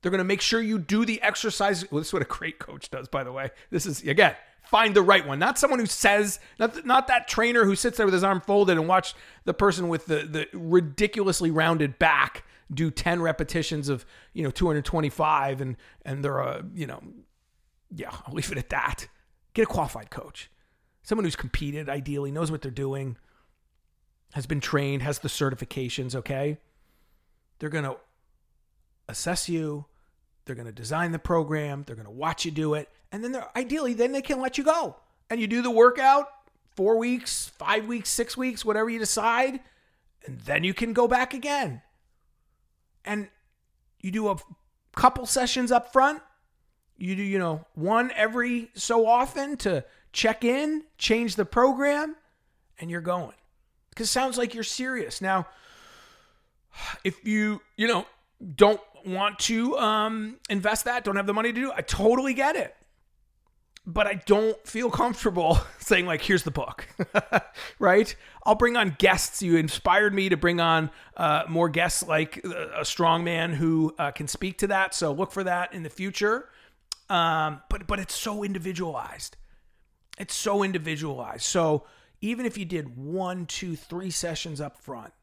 They're 0.02 0.12
going 0.12 0.20
to 0.20 0.26
make 0.26 0.42
sure 0.42 0.62
you 0.62 0.78
do 0.78 1.06
the 1.06 1.22
exercise. 1.22 1.90
Well, 1.90 2.00
this 2.00 2.08
is 2.08 2.14
what 2.14 2.22
a 2.22 2.26
great 2.26 2.60
coach 2.60 2.92
does, 2.92 3.08
by 3.08 3.24
the 3.24 3.32
way. 3.32 3.50
This 3.72 3.86
is, 3.86 4.04
again, 4.04 4.36
find 4.68 4.96
the 4.96 5.02
right 5.02 5.26
one. 5.26 5.40
Not 5.40 5.58
someone 5.58 5.80
who 5.80 5.86
says, 5.86 6.40
not, 6.60 6.86
not 6.86 7.08
that 7.08 7.28
trainer 7.28 7.66
who 7.66 7.76
sits 7.76 7.98
there 7.98 8.06
with 8.06 8.14
his 8.14 8.24
arm 8.24 8.42
folded 8.42 8.78
and 8.78 8.88
watch 8.88 9.14
the 9.46 9.54
person 9.54 9.88
with 9.88 10.06
the, 10.06 10.18
the 10.24 10.48
ridiculously 10.58 11.52
rounded 11.52 11.98
back 11.98 12.44
do 12.74 12.92
10 12.92 13.22
repetitions 13.22 13.88
of, 13.88 14.06
you 14.34 14.44
know, 14.44 14.52
225 14.52 15.62
and, 15.62 15.78
and 16.04 16.24
they're, 16.24 16.42
uh, 16.42 16.62
you 16.74 16.86
know, 16.86 17.02
yeah, 17.96 18.10
I'll 18.26 18.34
leave 18.34 18.52
it 18.52 18.58
at 18.58 18.70
that. 18.70 19.08
Get 19.54 19.64
a 19.64 19.66
qualified 19.68 20.10
coach. 20.10 20.52
Someone 21.04 21.24
who's 21.24 21.38
competed, 21.38 21.88
ideally, 21.88 22.32
knows 22.32 22.52
what 22.52 22.62
they're 22.62 22.70
doing, 22.70 23.16
has 24.34 24.46
been 24.46 24.60
trained, 24.60 25.02
has 25.02 25.20
the 25.20 25.30
certifications, 25.30 26.14
okay? 26.14 26.58
They're 27.60 27.70
going 27.70 27.86
to 27.86 27.96
assess 29.08 29.48
you, 29.48 29.86
they're 30.44 30.56
going 30.56 30.66
to 30.68 30.74
design 30.74 31.14
the 31.14 31.20
program, 31.20 31.84
they're 31.88 31.96
going 31.96 32.06
to 32.06 32.12
watch 32.12 32.44
you 32.44 32.52
do 32.52 32.74
it, 32.74 32.90
and 33.12 33.24
then 33.24 33.32
they're 33.32 33.48
ideally 33.56 33.94
then 33.94 34.12
they 34.12 34.22
can 34.22 34.42
let 34.42 34.58
you 34.58 34.64
go. 34.64 34.96
And 35.30 35.40
you 35.40 35.48
do 35.48 35.62
the 35.62 35.72
workout 35.72 36.28
4 36.76 36.98
weeks, 36.98 37.52
5 37.58 37.88
weeks, 37.88 38.10
6 38.10 38.38
weeks, 38.38 38.64
whatever 38.64 38.90
you 38.90 39.00
decide, 39.00 39.60
and 40.26 40.40
then 40.42 40.64
you 40.64 40.74
can 40.74 40.94
go 40.94 41.08
back 41.08 41.34
again. 41.34 41.82
And 43.04 43.30
you 44.00 44.12
do 44.12 44.30
a 44.30 44.38
couple 44.96 45.26
sessions 45.26 45.72
up 45.72 45.92
front. 45.94 46.22
You 46.98 47.16
do, 47.16 47.24
you 47.24 47.40
know, 47.40 47.66
one 47.76 48.12
every 48.16 48.70
so 48.74 49.08
often 49.08 49.58
to 49.58 49.86
check 50.12 50.44
in, 50.44 50.84
change 50.98 51.36
the 51.36 51.46
program, 51.46 52.16
and 52.80 52.90
you're 52.90 53.02
going. 53.02 53.36
Because 53.90 54.08
it 54.08 54.12
sounds 54.12 54.38
like 54.38 54.54
you're 54.54 54.64
serious. 54.64 55.22
Now, 55.22 55.48
if 57.04 57.26
you, 57.26 57.62
you 57.76 57.88
know, 57.88 58.06
don't 58.56 58.82
want 59.06 59.40
to 59.40 59.78
um, 59.78 60.38
invest 60.50 60.86
that, 60.86 61.04
don't 61.04 61.16
have 61.16 61.28
the 61.28 61.34
money 61.34 61.52
to 61.52 61.60
do 61.60 61.72
it. 61.72 61.76
I 61.78 61.82
totally 61.82 62.34
get 62.34 62.56
it. 62.56 62.76
But 63.90 64.06
I 64.06 64.16
don't 64.26 64.68
feel 64.68 64.92
comfortable 64.92 65.60
saying, 65.80 66.06
like, 66.06 66.22
here's 66.22 66.44
the 66.44 66.52
book, 66.52 66.90
right? 67.80 68.14
I'll 68.44 68.56
bring 68.56 68.76
on 68.76 68.98
guests. 69.00 69.42
You 69.42 69.56
inspired 69.56 70.14
me 70.14 70.28
to 70.28 70.36
bring 70.36 70.60
on 70.60 70.92
uh, 71.16 71.44
more 71.48 71.70
guests 71.70 72.06
like 72.06 72.46
uh, 72.46 72.82
a 72.82 72.84
strong 72.84 73.24
man 73.24 73.54
who 73.54 73.96
uh, 73.98 74.12
can 74.12 74.28
speak 74.28 74.58
to 74.58 74.68
that. 74.68 74.94
So 74.94 75.14
look 75.14 75.32
for 75.32 75.46
that 75.46 75.74
in 75.74 75.84
the 75.84 75.90
future. 75.90 76.50
Um, 77.10 77.62
but 77.70 77.88
but 77.88 78.00
it's 78.00 78.14
so 78.14 78.44
individualized. 78.44 79.38
It's 80.20 80.36
so 80.36 80.64
individualized. 80.64 81.44
So 81.44 81.86
even 82.20 82.46
if 82.46 82.58
you 82.58 82.66
did 82.66 82.98
one, 82.98 83.46
two, 83.46 83.78
three 83.78 84.12
sessions 84.12 84.60
up 84.60 84.78
front, 84.78 85.14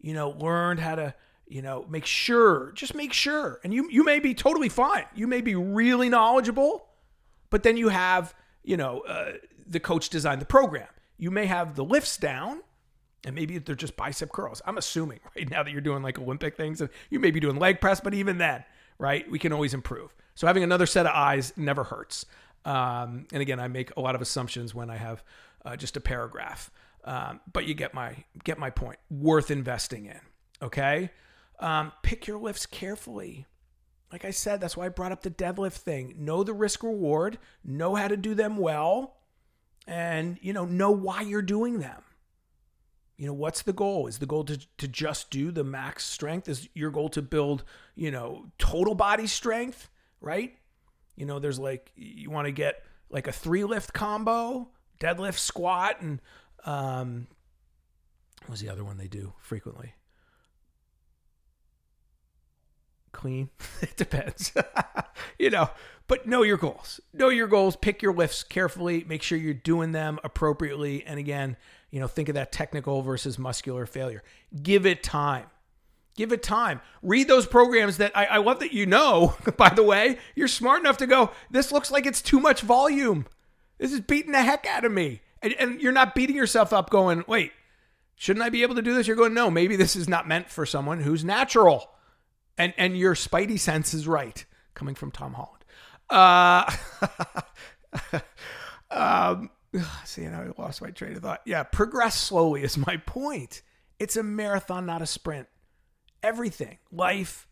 you 0.00 0.14
know, 0.14 0.30
learned 0.30 0.80
how 0.80 0.94
to 0.94 1.14
you 1.48 1.62
know 1.62 1.86
make 1.88 2.06
sure 2.06 2.72
just 2.72 2.94
make 2.94 3.12
sure 3.12 3.60
and 3.62 3.72
you 3.72 3.88
you 3.88 4.04
may 4.04 4.18
be 4.18 4.34
totally 4.34 4.68
fine 4.68 5.04
you 5.14 5.28
may 5.28 5.40
be 5.40 5.54
really 5.54 6.08
knowledgeable 6.08 6.88
but 7.50 7.62
then 7.62 7.76
you 7.76 7.88
have 7.88 8.34
you 8.62 8.76
know 8.76 9.00
uh, 9.00 9.32
the 9.66 9.80
coach 9.80 10.08
designed 10.08 10.40
the 10.40 10.46
program. 10.46 10.88
You 11.18 11.30
may 11.30 11.46
have 11.46 11.76
the 11.76 11.84
lifts 11.84 12.16
down 12.16 12.62
and 13.24 13.34
maybe 13.34 13.58
they're 13.58 13.74
just 13.74 13.96
bicep 13.96 14.30
curls. 14.32 14.60
I'm 14.66 14.78
assuming 14.78 15.20
right 15.36 15.48
now 15.48 15.62
that 15.62 15.70
you're 15.70 15.80
doing 15.80 16.02
like 16.02 16.18
olympic 16.18 16.56
things 16.56 16.80
and 16.80 16.90
you 17.10 17.18
may 17.18 17.30
be 17.30 17.40
doing 17.40 17.56
leg 17.56 17.80
press 17.80 18.00
but 18.00 18.14
even 18.14 18.38
then 18.38 18.64
right 18.98 19.28
we 19.30 19.38
can 19.38 19.52
always 19.52 19.74
improve. 19.74 20.14
So 20.34 20.46
having 20.46 20.62
another 20.62 20.86
set 20.86 21.06
of 21.06 21.12
eyes 21.12 21.52
never 21.56 21.84
hurts. 21.84 22.26
Um, 22.64 23.26
and 23.32 23.40
again 23.42 23.60
i 23.60 23.68
make 23.68 23.96
a 23.96 24.00
lot 24.00 24.14
of 24.14 24.20
assumptions 24.20 24.74
when 24.74 24.90
i 24.90 24.96
have 24.96 25.22
uh, 25.64 25.76
just 25.76 25.96
a 25.96 26.00
paragraph. 26.00 26.70
Um, 27.04 27.40
but 27.52 27.66
you 27.66 27.74
get 27.74 27.94
my 27.94 28.24
get 28.44 28.58
my 28.58 28.70
point. 28.70 28.98
Worth 29.10 29.50
investing 29.50 30.06
in 30.06 30.20
okay? 30.62 31.10
Um, 31.58 31.92
pick 32.02 32.26
your 32.26 32.38
lifts 32.38 32.66
carefully. 32.66 33.46
Like 34.12 34.24
I 34.24 34.30
said, 34.30 34.60
that's 34.60 34.76
why 34.76 34.86
I 34.86 34.90
brought 34.90 35.12
up 35.12 35.22
the 35.22 35.30
deadlift 35.30 35.78
thing. 35.78 36.14
Know 36.18 36.44
the 36.44 36.54
risk 36.54 36.82
reward, 36.82 37.38
know 37.64 37.96
how 37.96 38.08
to 38.08 38.16
do 38.16 38.34
them 38.34 38.56
well, 38.56 39.16
and 39.86 40.38
you 40.40 40.52
know, 40.52 40.64
know 40.64 40.90
why 40.90 41.22
you're 41.22 41.42
doing 41.42 41.80
them. 41.80 42.02
You 43.16 43.26
know, 43.26 43.32
what's 43.32 43.62
the 43.62 43.72
goal? 43.72 44.06
Is 44.06 44.18
the 44.18 44.26
goal 44.26 44.44
to, 44.44 44.58
to 44.76 44.88
just 44.88 45.30
do 45.30 45.50
the 45.50 45.64
max 45.64 46.04
strength? 46.04 46.48
Is 46.48 46.68
your 46.74 46.90
goal 46.90 47.08
to 47.10 47.22
build, 47.22 47.64
you 47.94 48.10
know, 48.10 48.46
total 48.58 48.94
body 48.94 49.26
strength, 49.26 49.88
right? 50.20 50.54
You 51.16 51.24
know, 51.24 51.38
there's 51.38 51.58
like 51.58 51.90
you 51.96 52.30
want 52.30 52.46
to 52.46 52.52
get 52.52 52.84
like 53.10 53.26
a 53.26 53.32
three 53.32 53.64
lift 53.64 53.92
combo, 53.92 54.68
deadlift, 55.00 55.38
squat, 55.38 56.00
and 56.00 56.20
um, 56.64 57.26
what 58.42 58.50
was 58.50 58.60
the 58.60 58.68
other 58.68 58.84
one 58.84 58.98
they 58.98 59.08
do 59.08 59.32
frequently? 59.40 59.94
Clean. 63.16 63.50
it 63.82 63.96
depends. 63.96 64.52
you 65.38 65.50
know, 65.50 65.70
but 66.06 66.26
know 66.26 66.42
your 66.42 66.56
goals. 66.56 67.00
Know 67.12 67.30
your 67.30 67.48
goals. 67.48 67.74
Pick 67.76 68.02
your 68.02 68.14
lifts 68.14 68.44
carefully. 68.44 69.04
Make 69.08 69.22
sure 69.22 69.36
you're 69.36 69.54
doing 69.54 69.92
them 69.92 70.20
appropriately. 70.22 71.04
And 71.04 71.18
again, 71.18 71.56
you 71.90 71.98
know, 71.98 72.06
think 72.06 72.28
of 72.28 72.34
that 72.34 72.52
technical 72.52 73.02
versus 73.02 73.38
muscular 73.38 73.86
failure. 73.86 74.22
Give 74.62 74.86
it 74.86 75.02
time. 75.02 75.46
Give 76.16 76.32
it 76.32 76.42
time. 76.42 76.80
Read 77.02 77.28
those 77.28 77.46
programs 77.46 77.98
that 77.98 78.16
I, 78.16 78.24
I 78.26 78.36
love 78.38 78.60
that 78.60 78.72
you 78.72 78.86
know, 78.86 79.36
by 79.56 79.70
the 79.70 79.82
way. 79.82 80.18
You're 80.34 80.48
smart 80.48 80.80
enough 80.80 80.96
to 80.98 81.06
go, 81.06 81.30
this 81.50 81.72
looks 81.72 81.90
like 81.90 82.06
it's 82.06 82.22
too 82.22 82.40
much 82.40 82.62
volume. 82.62 83.26
This 83.78 83.92
is 83.92 84.00
beating 84.00 84.32
the 84.32 84.42
heck 84.42 84.66
out 84.66 84.84
of 84.84 84.92
me. 84.92 85.20
And, 85.42 85.52
and 85.54 85.80
you're 85.80 85.92
not 85.92 86.14
beating 86.14 86.36
yourself 86.36 86.72
up 86.72 86.88
going, 86.88 87.24
wait, 87.28 87.52
shouldn't 88.14 88.44
I 88.44 88.48
be 88.48 88.62
able 88.62 88.74
to 88.76 88.82
do 88.82 88.94
this? 88.94 89.06
You're 89.06 89.16
going, 89.16 89.34
no, 89.34 89.50
maybe 89.50 89.76
this 89.76 89.94
is 89.94 90.08
not 90.08 90.26
meant 90.26 90.48
for 90.48 90.64
someone 90.64 91.00
who's 91.00 91.24
natural. 91.24 91.90
And 92.58 92.72
and 92.76 92.96
your 92.96 93.14
spidey 93.14 93.58
sense 93.58 93.92
is 93.94 94.08
right, 94.08 94.44
coming 94.74 94.94
from 94.94 95.10
Tom 95.10 95.34
Holland. 95.34 95.64
Uh, 96.08 96.70
um, 98.90 99.50
see, 100.04 100.22
now 100.22 100.42
I 100.42 100.60
lost 100.60 100.82
my 100.82 100.90
train 100.90 101.16
of 101.16 101.22
thought. 101.22 101.42
Yeah, 101.44 101.62
progress 101.64 102.18
slowly 102.18 102.62
is 102.62 102.76
my 102.76 102.96
point. 102.98 103.62
It's 103.98 104.16
a 104.16 104.22
marathon, 104.22 104.86
not 104.86 105.02
a 105.02 105.06
sprint. 105.06 105.48
Everything, 106.22 106.78
life, 106.90 107.46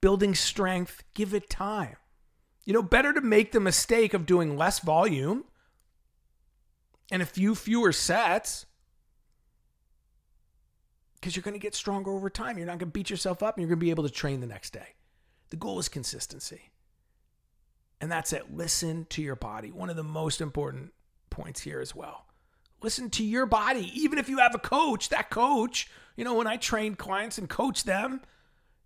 building 0.00 0.34
strength, 0.34 1.02
give 1.14 1.34
it 1.34 1.50
time. 1.50 1.96
You 2.64 2.72
know, 2.72 2.82
better 2.82 3.12
to 3.12 3.20
make 3.20 3.52
the 3.52 3.60
mistake 3.60 4.14
of 4.14 4.24
doing 4.24 4.56
less 4.56 4.78
volume 4.78 5.44
and 7.10 7.20
a 7.20 7.26
few 7.26 7.54
fewer 7.54 7.92
sets 7.92 8.66
because 11.24 11.34
you're 11.34 11.42
going 11.42 11.54
to 11.54 11.58
get 11.58 11.74
stronger 11.74 12.10
over 12.10 12.28
time. 12.28 12.58
You're 12.58 12.66
not 12.66 12.72
going 12.72 12.90
to 12.90 12.92
beat 12.92 13.08
yourself 13.08 13.42
up 13.42 13.56
and 13.56 13.62
you're 13.62 13.68
going 13.70 13.80
to 13.80 13.86
be 13.86 13.88
able 13.88 14.04
to 14.04 14.10
train 14.10 14.40
the 14.40 14.46
next 14.46 14.74
day. 14.74 14.88
The 15.48 15.56
goal 15.56 15.78
is 15.78 15.88
consistency. 15.88 16.70
And 17.98 18.12
that's 18.12 18.34
it. 18.34 18.54
Listen 18.54 19.06
to 19.08 19.22
your 19.22 19.34
body. 19.34 19.72
One 19.72 19.88
of 19.88 19.96
the 19.96 20.02
most 20.02 20.42
important 20.42 20.92
points 21.30 21.62
here 21.62 21.80
as 21.80 21.94
well. 21.94 22.26
Listen 22.82 23.08
to 23.08 23.24
your 23.24 23.46
body. 23.46 23.90
Even 23.94 24.18
if 24.18 24.28
you 24.28 24.36
have 24.36 24.54
a 24.54 24.58
coach, 24.58 25.08
that 25.08 25.30
coach, 25.30 25.90
you 26.14 26.24
know, 26.26 26.34
when 26.34 26.46
I 26.46 26.58
train 26.58 26.94
clients 26.94 27.38
and 27.38 27.48
coach 27.48 27.84
them, 27.84 28.20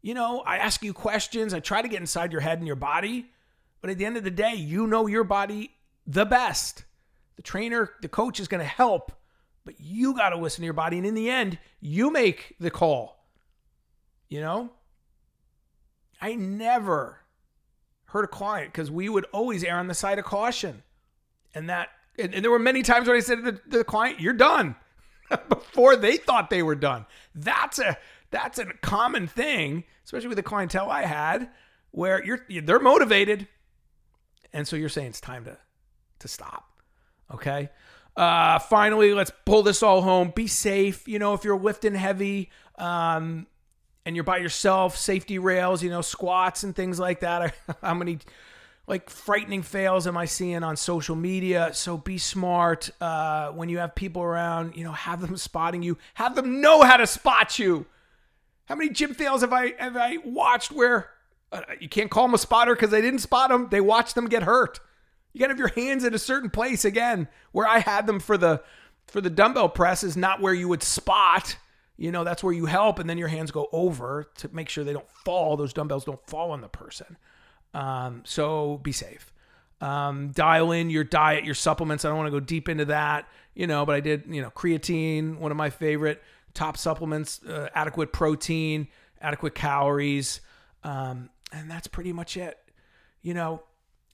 you 0.01 0.14
know, 0.14 0.42
I 0.42 0.59
ask 0.59 0.81
you 0.85 0.92
questions. 0.92 1.53
I 1.53 1.59
try 1.59 1.83
to 1.83 1.88
get 1.88 1.98
inside 1.98 2.31
your 2.31 2.42
head 2.42 2.59
and 2.59 2.68
your 2.68 2.77
body. 2.77 3.33
But 3.81 3.90
at 3.90 3.98
the 3.98 4.07
end 4.07 4.16
of 4.16 4.22
the 4.22 4.31
day, 4.31 4.55
you 4.55 4.87
know 4.87 5.09
your 5.09 5.24
body 5.24 5.72
the 6.07 6.24
best. 6.24 6.85
The 7.35 7.42
trainer, 7.42 7.90
the 8.01 8.09
coach 8.09 8.38
is 8.38 8.46
going 8.46 8.62
to 8.62 8.64
help 8.64 9.11
but 9.68 9.78
you 9.83 10.14
got 10.14 10.31
to 10.31 10.38
listen 10.38 10.62
to 10.62 10.64
your 10.64 10.72
body. 10.72 10.96
And 10.96 11.04
in 11.04 11.12
the 11.12 11.28
end, 11.28 11.59
you 11.78 12.11
make 12.11 12.57
the 12.59 12.70
call. 12.70 13.22
You 14.31 14.40
know? 14.40 14.70
I 16.22 16.37
never 16.37 17.18
hurt 18.07 18.24
a 18.24 18.28
client 18.28 18.72
because 18.72 18.90
we 18.90 19.11
would 19.11 19.26
always 19.31 19.62
err 19.62 19.76
on 19.76 19.87
the 19.87 19.92
side 19.92 20.18
of 20.18 20.24
caution. 20.24 20.85
And 21.54 21.68
that, 21.68 21.90
and, 22.18 22.33
and 22.33 22.42
there 22.42 22.50
were 22.50 22.59
many 22.59 22.83
times 22.83 23.09
when 23.09 23.18
I 23.18 23.20
said 23.20 23.44
to 23.44 23.52
the, 23.52 23.61
the 23.66 23.85
client, 23.85 24.20
you're 24.20 24.33
done 24.33 24.74
before 25.50 25.96
they 25.96 26.16
thought 26.16 26.48
they 26.48 26.62
were 26.62 26.74
done. 26.74 27.04
That's 27.35 27.78
a, 27.78 27.98
that's 28.31 28.59
a 28.59 28.64
common 28.81 29.26
thing, 29.26 29.85
especially 30.07 30.28
with 30.28 30.38
the 30.38 30.42
clientele 30.42 30.90
I 30.90 31.02
had 31.02 31.50
where 31.90 32.24
you're, 32.24 32.40
they're 32.62 32.81
motivated. 32.81 33.46
And 34.50 34.66
so 34.66 34.76
you're 34.76 34.88
saying 34.88 35.09
it's 35.09 35.20
time 35.20 35.44
to, 35.44 35.59
to 36.20 36.26
stop. 36.26 36.70
Okay. 37.31 37.68
Uh, 38.18 38.59
finally, 38.59 39.14
let's 39.14 39.31
pull 39.44 39.62
this 39.62 39.81
all 39.81 40.02
home. 40.02 40.33
Be 40.35 40.48
safe. 40.48 41.07
You 41.07 41.20
know, 41.20 41.35
if 41.35 41.44
you're 41.44 41.57
lifting 41.57 41.94
heavy 41.94 42.50
um, 42.76 43.46
and 44.04 44.16
you're 44.16 44.24
by 44.24 44.38
yourself, 44.38 44.96
safety 44.96 45.38
rails, 45.38 45.85
you 45.85 45.88
know, 45.88 46.00
squats 46.00 46.64
and 46.64 46.74
things 46.74 46.98
like 46.98 47.20
that. 47.20 47.54
How 47.83 47.94
many 47.94 48.18
like 48.88 49.09
frightening 49.09 49.62
fails 49.62 50.09
am 50.09 50.16
I 50.16 50.24
seeing 50.24 50.64
on 50.64 50.76
social 50.76 51.14
media? 51.14 51.70
So 51.72 51.96
be 51.96 52.18
smart. 52.18 52.90
Uh, 53.00 53.50
when 53.50 53.68
you 53.68 53.78
have 53.78 53.94
people 53.94 54.22
around, 54.22 54.76
you 54.76 54.83
know, 54.83 54.92
have 54.92 55.20
them 55.20 55.37
spotting 55.37 55.85
you, 55.85 55.96
have 56.14 56.35
them 56.35 56.61
know 56.61 56.83
how 56.83 56.96
to 56.96 57.07
spot 57.07 57.61
you. 57.61 57.87
How 58.64 58.74
many 58.74 58.90
gym 58.90 59.14
fails 59.14 59.42
have 59.42 59.52
I 59.52 59.74
have 59.78 59.96
I 59.96 60.16
watched 60.24 60.72
where 60.72 61.11
uh, 61.52 61.61
you 61.78 61.88
can't 61.88 62.11
call 62.11 62.26
them 62.26 62.35
a 62.35 62.38
spotter 62.38 62.74
because 62.74 62.90
they 62.90 63.00
didn't 63.00 63.20
spot 63.20 63.50
them? 63.50 63.68
They 63.70 63.81
watched 63.81 64.16
them 64.16 64.26
get 64.26 64.42
hurt. 64.42 64.81
You 65.38 65.44
gotta 65.44 65.53
have 65.53 65.59
your 65.61 65.87
hands 65.87 66.03
at 66.03 66.14
a 66.14 66.18
certain 66.18 66.51
place 66.51 66.85
again. 66.85 67.29
Where 67.53 67.66
I 67.66 67.79
had 67.79 68.09
them 68.09 68.18
for 68.18 68.37
the 68.37 68.61
for 69.07 69.20
the 69.20 69.31
dumbbell 69.31 69.68
press 69.68 70.03
is 70.03 70.16
not 70.16 70.40
where 70.40 70.53
you 70.53 70.66
would 70.66 70.83
spot. 70.83 71.57
You 71.96 72.11
know, 72.11 72.24
that's 72.24 72.42
where 72.42 72.53
you 72.53 72.66
help, 72.66 72.98
and 72.98 73.09
then 73.09 73.18
your 73.18 73.29
hands 73.29 73.53
go 73.53 73.68
over 73.70 74.31
to 74.38 74.48
make 74.53 74.68
sure 74.68 74.83
they 74.83 74.92
don't 74.92 75.09
fall. 75.24 75.57
Those 75.57 75.72
dumbbells 75.72 76.05
don't 76.05 76.24
fall 76.27 76.51
on 76.51 76.61
the 76.61 76.68
person. 76.68 77.16
Um, 77.72 78.22
so 78.24 78.79
be 78.79 78.90
safe. 78.90 79.33
Um, 79.81 80.33
dial 80.33 80.72
in 80.72 80.90
your 80.90 81.05
diet, 81.05 81.44
your 81.44 81.55
supplements. 81.55 82.05
I 82.05 82.09
don't 82.09 82.18
want 82.18 82.27
to 82.27 82.33
go 82.33 82.40
deep 82.40 82.68
into 82.68 82.87
that, 82.87 83.29
you 83.55 83.68
know, 83.68 83.87
but 83.87 83.94
I 83.94 84.01
did, 84.01 84.24
you 84.29 84.42
know, 84.42 84.51
creatine, 84.51 85.38
one 85.38 85.53
of 85.53 85.57
my 85.57 85.70
favorite 85.70 86.20
top 86.53 86.77
supplements, 86.77 87.44
uh, 87.44 87.68
adequate 87.74 88.12
protein, 88.12 88.88
adequate 89.20 89.55
calories. 89.55 90.40
Um, 90.83 91.31
and 91.53 91.70
that's 91.70 91.87
pretty 91.87 92.12
much 92.12 92.37
it. 92.37 92.59
You 93.22 93.35
know, 93.35 93.62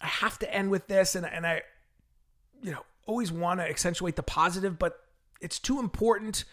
I 0.05 0.09
have 0.09 0.39
to 0.41 0.55
end 0.55 0.71
with 0.71 0.87
this, 0.87 1.15
and 1.15 1.25
and 1.25 1.47
I, 1.47 1.63
you 2.63 2.71
know, 2.71 2.85
always 3.07 3.33
want 3.33 3.61
to 3.61 3.69
accentuate 3.69 4.17
the 4.17 4.23
positive, 4.23 4.79
but 4.79 5.01
it's 5.41 5.59
too 5.59 5.81
important 5.81 6.45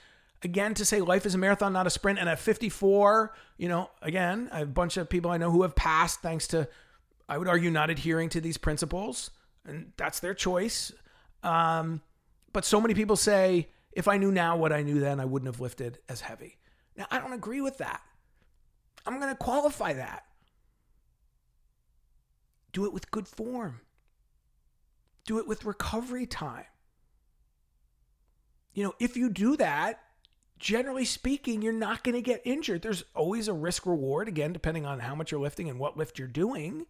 again 0.42 0.74
to 0.76 0.86
say 0.86 1.02
life 1.02 1.26
is 1.26 1.36
a 1.36 1.38
marathon, 1.38 1.74
not 1.74 1.86
a 1.86 1.90
sprint. 1.90 2.18
And 2.18 2.30
at 2.30 2.40
54, 2.40 3.34
you 3.58 3.68
know, 3.68 3.90
again, 4.02 4.50
a 4.54 4.66
bunch 4.66 4.96
of 4.96 5.10
people 5.10 5.32
I 5.32 5.38
know 5.38 5.52
who 5.52 5.64
have 5.64 5.76
passed 5.76 6.22
thanks 6.22 6.48
to, 6.48 6.70
I 7.28 7.38
would 7.38 7.50
argue, 7.50 7.70
not 7.70 7.90
adhering 7.90 8.30
to 8.30 8.42
these 8.42 8.58
principles, 8.58 9.32
and 9.66 9.92
that's 9.98 10.22
their 10.22 10.34
choice. 10.34 10.94
Um, 11.44 12.02
but 12.54 12.64
so 12.64 12.80
many 12.80 12.94
people 12.94 13.18
say, 13.18 13.68
if 13.92 14.08
I 14.08 14.16
knew 14.16 14.32
now 14.32 14.56
what 14.56 14.72
I 14.72 14.82
knew 14.82 15.02
then, 15.02 15.20
I 15.20 15.26
wouldn't 15.26 15.54
have 15.54 15.60
lifted 15.60 16.00
as 16.08 16.22
heavy. 16.22 16.58
Now, 16.96 17.08
I 17.12 17.20
don't 17.20 17.34
agree 17.34 17.60
with 17.60 17.80
that. 17.80 18.02
I'm 19.06 19.20
going 19.20 19.32
to 19.32 19.38
qualify 19.38 19.94
that. 19.94 20.24
Do 22.72 22.86
it 22.86 22.94
with 22.94 23.12
good 23.12 23.28
form. 23.28 23.82
Do 25.26 25.40
it 25.40 25.48
with 25.48 25.66
recovery 25.66 26.26
time. 26.26 26.66
You 28.74 28.84
know, 28.84 28.94
if 29.00 29.18
you 29.18 29.30
do 29.30 29.58
that, 29.58 30.00
generally 30.58 31.06
speaking, 31.06 31.62
you're 31.62 31.74
not 31.74 32.04
going 32.04 32.16
to 32.16 32.22
get 32.22 32.42
injured. 32.46 32.82
There's 32.82 33.04
always 33.16 33.48
a 33.48 33.54
risk 33.54 33.86
reward, 33.86 34.28
again, 34.28 34.54
depending 34.54 34.86
on 34.86 35.00
how 35.00 35.16
much 35.16 35.32
you're 35.32 35.42
lifting 35.42 35.70
and 35.70 35.80
what 35.80 35.98
lift 35.98 36.18
you're 36.18 36.28
doing. 36.28 36.86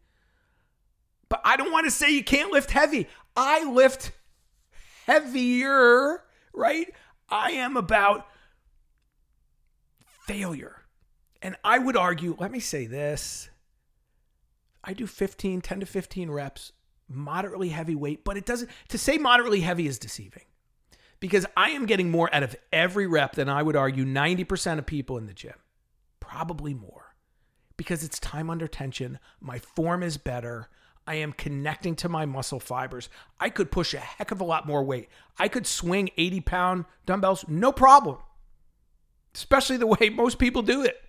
But 1.30 1.42
I 1.44 1.56
don't 1.56 1.72
want 1.72 1.86
to 1.86 1.92
say 1.92 2.12
you 2.12 2.24
can't 2.24 2.52
lift 2.52 2.72
heavy. 2.72 3.08
I 3.36 3.64
lift 3.64 4.12
heavier, 5.08 6.24
right? 6.54 6.94
I 7.30 7.52
am 7.52 7.78
about 7.78 8.28
failure. 10.28 10.76
And 11.42 11.56
I 11.64 11.80
would 11.80 11.98
argue, 11.98 12.36
let 12.38 12.52
me 12.52 12.60
say 12.60 12.86
this. 12.86 13.50
I 14.84 14.94
do 14.94 15.08
15, 15.08 15.62
10 15.62 15.80
to 15.80 15.86
15 15.86 16.32
reps, 16.32 16.72
moderately 17.08 17.70
heavy 17.70 17.96
weight, 17.96 18.24
but 18.24 18.38
it 18.38 18.46
doesn't, 18.46 18.70
to 18.90 18.98
say 18.98 19.18
moderately 19.18 19.62
heavy 19.62 19.88
is 19.88 20.00
deceiving 20.00 20.44
because 21.20 21.46
I 21.56 21.70
am 21.70 21.86
getting 21.86 22.12
more 22.12 22.34
out 22.34 22.44
of 22.44 22.56
every 22.74 23.08
rep 23.08 23.36
than 23.36 23.48
I 23.48 23.64
would 23.64 23.76
argue 23.76 24.06
90% 24.06 24.80
of 24.80 24.86
people 24.86 25.18
in 25.18 25.28
the 25.28 25.34
gym. 25.34 25.54
Probably 26.20 26.74
more 26.74 27.16
because 27.78 28.04
it's 28.04 28.20
time 28.20 28.50
under 28.50 28.68
tension. 28.68 29.20
My 29.40 29.60
form 29.60 30.04
is 30.04 30.18
better. 30.18 30.70
I 31.08 31.16
am 31.16 31.34
connecting 31.34 31.96
to 31.98 32.10
my 32.10 32.26
muscle 32.26 32.60
fibers. 32.60 33.10
I 33.40 33.50
could 33.50 33.72
push 33.72 33.94
a 33.94 34.00
heck 34.00 34.30
of 34.32 34.40
a 34.40 34.46
lot 34.46 34.68
more 34.68 34.84
weight. 34.84 35.10
I 35.40 35.48
could 35.48 35.66
swing 35.66 36.12
80 36.16 36.42
pound 36.42 36.86
dumbbells, 37.06 37.44
no 37.48 37.72
problem, 37.72 38.18
especially 39.34 39.78
the 39.78 39.88
way 39.88 40.10
most 40.14 40.38
people 40.38 40.62
do 40.62 40.84
it. 40.84 41.02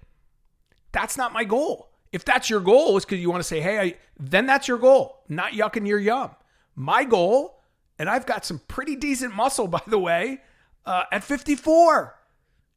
That's 0.93 1.17
not 1.17 1.33
my 1.33 1.45
goal. 1.45 1.92
If 2.13 2.25
that's 2.25 2.51
your 2.51 2.61
goal, 2.61 2.97
is 2.97 3.05
because 3.05 3.21
you 3.21 3.31
want 3.31 3.41
to 3.41 3.49
say, 3.49 3.61
hey, 3.61 3.81
I, 3.81 3.95
then 4.21 4.47
that's 4.47 4.69
your 4.69 4.79
goal, 4.79 5.23
not 5.29 5.53
yucking 5.53 5.87
your 5.87 5.99
yum. 5.99 6.31
My 6.75 7.05
goal 7.05 7.63
and 7.99 8.11
I've 8.11 8.27
got 8.27 8.45
some 8.45 8.61
pretty 8.67 8.97
decent 8.97 9.35
muscle, 9.35 9.69
by 9.69 9.83
the 9.87 9.99
way, 9.99 10.41
uh, 10.85 11.05
at 11.13 11.25
54. 11.25 12.17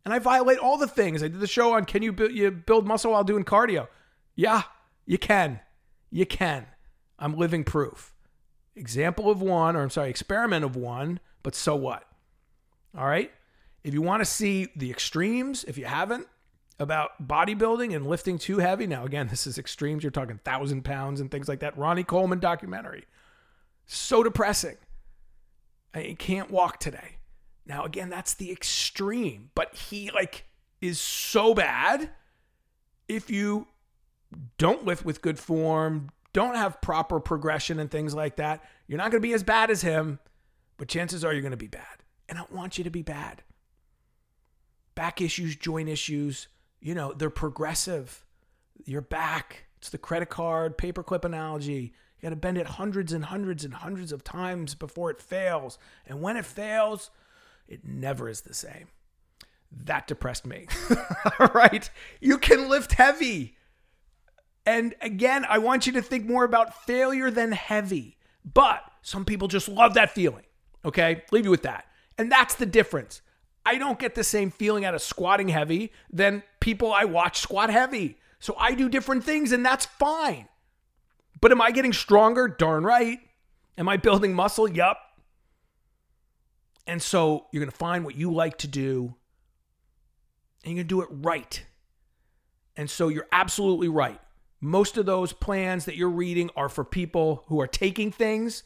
And 0.06 0.14
I 0.14 0.20
violate 0.20 0.60
all 0.60 0.78
the 0.78 0.88
things. 0.88 1.24
I 1.24 1.28
did 1.28 1.40
the 1.40 1.48
show 1.48 1.74
on 1.74 1.86
can 1.86 2.04
you 2.04 2.16
you 2.32 2.52
build 2.52 2.86
muscle 2.86 3.12
while 3.12 3.24
doing 3.24 3.44
cardio? 3.44 3.88
Yeah, 4.36 4.62
you 5.08 5.18
can. 5.18 5.62
You 6.12 6.28
can. 6.28 6.68
I'm 7.18 7.36
living 7.36 7.64
proof. 7.64 8.14
Example 8.76 9.32
of 9.32 9.42
one, 9.42 9.76
or 9.76 9.82
I'm 9.82 9.90
sorry, 9.90 10.12
experiment 10.12 10.64
of 10.64 10.76
one, 10.76 11.20
but 11.42 11.56
so 11.56 11.76
what? 11.76 12.04
All 12.96 13.08
right. 13.08 13.32
If 13.84 13.96
you 13.96 14.04
want 14.04 14.22
to 14.22 14.26
see 14.26 14.68
the 14.76 14.92
extremes, 14.92 15.64
if 15.64 15.76
you 15.76 15.86
haven't, 15.86 16.28
about 16.80 17.28
bodybuilding 17.28 17.96
and 17.96 18.08
lifting 18.08 18.38
too 18.38 18.58
heavy. 18.58 18.88
Now, 18.88 19.06
again, 19.06 19.28
this 19.28 19.48
is 19.48 19.58
extremes. 19.58 20.04
You're 20.04 20.12
talking 20.12 20.40
thousand 20.44 20.84
pounds 20.84 21.22
and 21.22 21.32
things 21.32 21.48
like 21.48 21.60
that. 21.60 21.78
Ronnie 21.78 22.04
Coleman 22.04 22.40
documentary. 22.40 23.06
So 23.86 24.24
depressing. 24.24 24.78
I 25.94 26.16
can't 26.20 26.52
walk 26.52 26.80
today. 26.80 27.18
Now, 27.66 27.86
again, 27.86 28.10
that's 28.10 28.34
the 28.34 28.52
extreme, 28.52 29.52
but 29.56 29.74
he 29.76 30.12
like 30.12 30.46
is 30.82 31.00
so 31.00 31.54
bad 31.54 32.10
if 33.08 33.30
you 33.30 33.68
don't 34.58 34.86
lift 34.86 35.06
with 35.06 35.22
good 35.22 35.40
form, 35.40 36.10
don't 36.34 36.56
have 36.56 36.82
proper 36.82 37.20
progression 37.20 37.80
and 37.80 37.90
things 37.90 38.14
like 38.14 38.36
that, 38.38 38.64
you're 38.88 38.98
not 38.98 39.12
going 39.12 39.22
to 39.22 39.28
be 39.28 39.34
as 39.34 39.44
bad 39.44 39.70
as 39.72 39.82
him, 39.82 40.20
but 40.78 40.88
chances 40.88 41.24
are 41.24 41.32
you're 41.32 41.42
going 41.42 41.52
to 41.52 41.58
be 41.58 41.68
bad. 41.68 42.04
And 42.28 42.38
I 42.38 42.44
want 42.52 42.78
you 42.78 42.84
to 42.84 42.90
be 42.90 43.04
bad. 43.04 43.44
Back 44.96 45.22
issues, 45.22 45.56
joint 45.56 45.90
issues, 45.90 46.48
you 46.86 46.94
know, 46.94 47.14
they're 47.14 47.32
progressive. 47.32 48.24
You're 48.86 49.02
back, 49.02 49.66
it's 49.80 49.90
the 49.90 49.98
credit 49.98 50.30
card, 50.30 50.78
paperclip 50.78 51.26
analogy. 51.26 51.94
You 52.20 52.22
got 52.22 52.30
to 52.30 52.36
bend 52.36 52.60
it 52.60 52.68
hundreds 52.68 53.12
and 53.12 53.26
hundreds 53.26 53.66
and 53.66 53.74
hundreds 53.74 54.12
of 54.12 54.24
times 54.24 54.76
before 54.76 55.10
it 55.10 55.20
fails. 55.20 55.80
And 56.06 56.22
when 56.22 56.38
it 56.38 56.46
fails, 56.46 57.10
it 57.68 57.84
never 57.84 58.30
is 58.30 58.42
the 58.42 58.54
same. 58.54 58.88
That 59.72 60.06
depressed 60.06 60.46
me. 60.46 60.68
All 61.40 61.48
right. 61.56 61.90
You 62.22 62.38
can 62.38 62.70
lift 62.70 62.94
heavy. 62.94 63.58
And 64.68 64.94
again, 65.02 65.44
I 65.50 65.58
want 65.58 65.88
you 65.88 65.94
to 65.94 66.04
think 66.04 66.26
more 66.26 66.44
about 66.44 66.86
failure 66.86 67.32
than 67.32 67.52
heavy. 67.52 68.18
But 68.46 68.84
some 69.02 69.26
people 69.26 69.48
just 69.48 69.68
love 69.68 69.96
that 69.96 70.12
feeling. 70.12 70.46
Okay. 70.86 71.24
Leave 71.32 71.46
you 71.46 71.52
with 71.52 71.64
that. 71.64 71.86
And 72.20 72.32
that's 72.32 72.54
the 72.54 72.68
difference. 72.68 73.22
I 73.66 73.78
don't 73.78 74.00
get 74.00 74.16
the 74.16 74.24
same 74.24 74.52
feeling 74.52 74.86
out 74.86 74.94
of 74.94 75.02
squatting 75.02 75.50
heavy 75.50 75.92
than 76.12 76.44
people 76.60 76.94
I 76.94 77.06
watch 77.06 77.40
squat 77.40 77.70
heavy. 77.70 78.18
So 78.40 78.56
I 78.60 78.76
do 78.76 78.90
different 78.90 79.24
things, 79.24 79.52
and 79.52 79.66
that's 79.66 79.86
fine. 79.86 80.48
But 81.42 81.52
am 81.52 81.62
I 81.62 81.72
getting 81.72 81.94
stronger? 81.94 82.48
Darn 82.48 82.84
right. 82.84 83.20
Am 83.78 83.90
I 83.90 83.98
building 83.98 84.34
muscle? 84.34 84.70
Yup. 84.70 84.98
And 86.88 87.02
so 87.02 87.48
you're 87.52 87.62
going 87.62 87.72
to 87.72 87.78
find 87.78 88.06
what 88.06 88.16
you 88.16 88.32
like 88.32 88.58
to 88.60 88.68
do 88.68 89.16
and 90.64 90.74
you're 90.74 90.84
going 90.84 90.88
to 90.88 90.96
do 90.96 91.02
it 91.02 91.10
right. 91.26 91.64
And 92.78 92.90
so 92.90 93.08
you're 93.08 93.28
absolutely 93.32 93.88
right. 93.88 94.20
Most 94.62 94.98
of 94.98 95.06
those 95.06 95.34
plans 95.34 95.86
that 95.86 95.96
you're 95.96 96.10
reading 96.10 96.50
are 96.56 96.70
for 96.70 96.84
people 96.84 97.44
who 97.48 97.62
are 97.62 97.68
taking 97.68 98.12
things. 98.12 98.64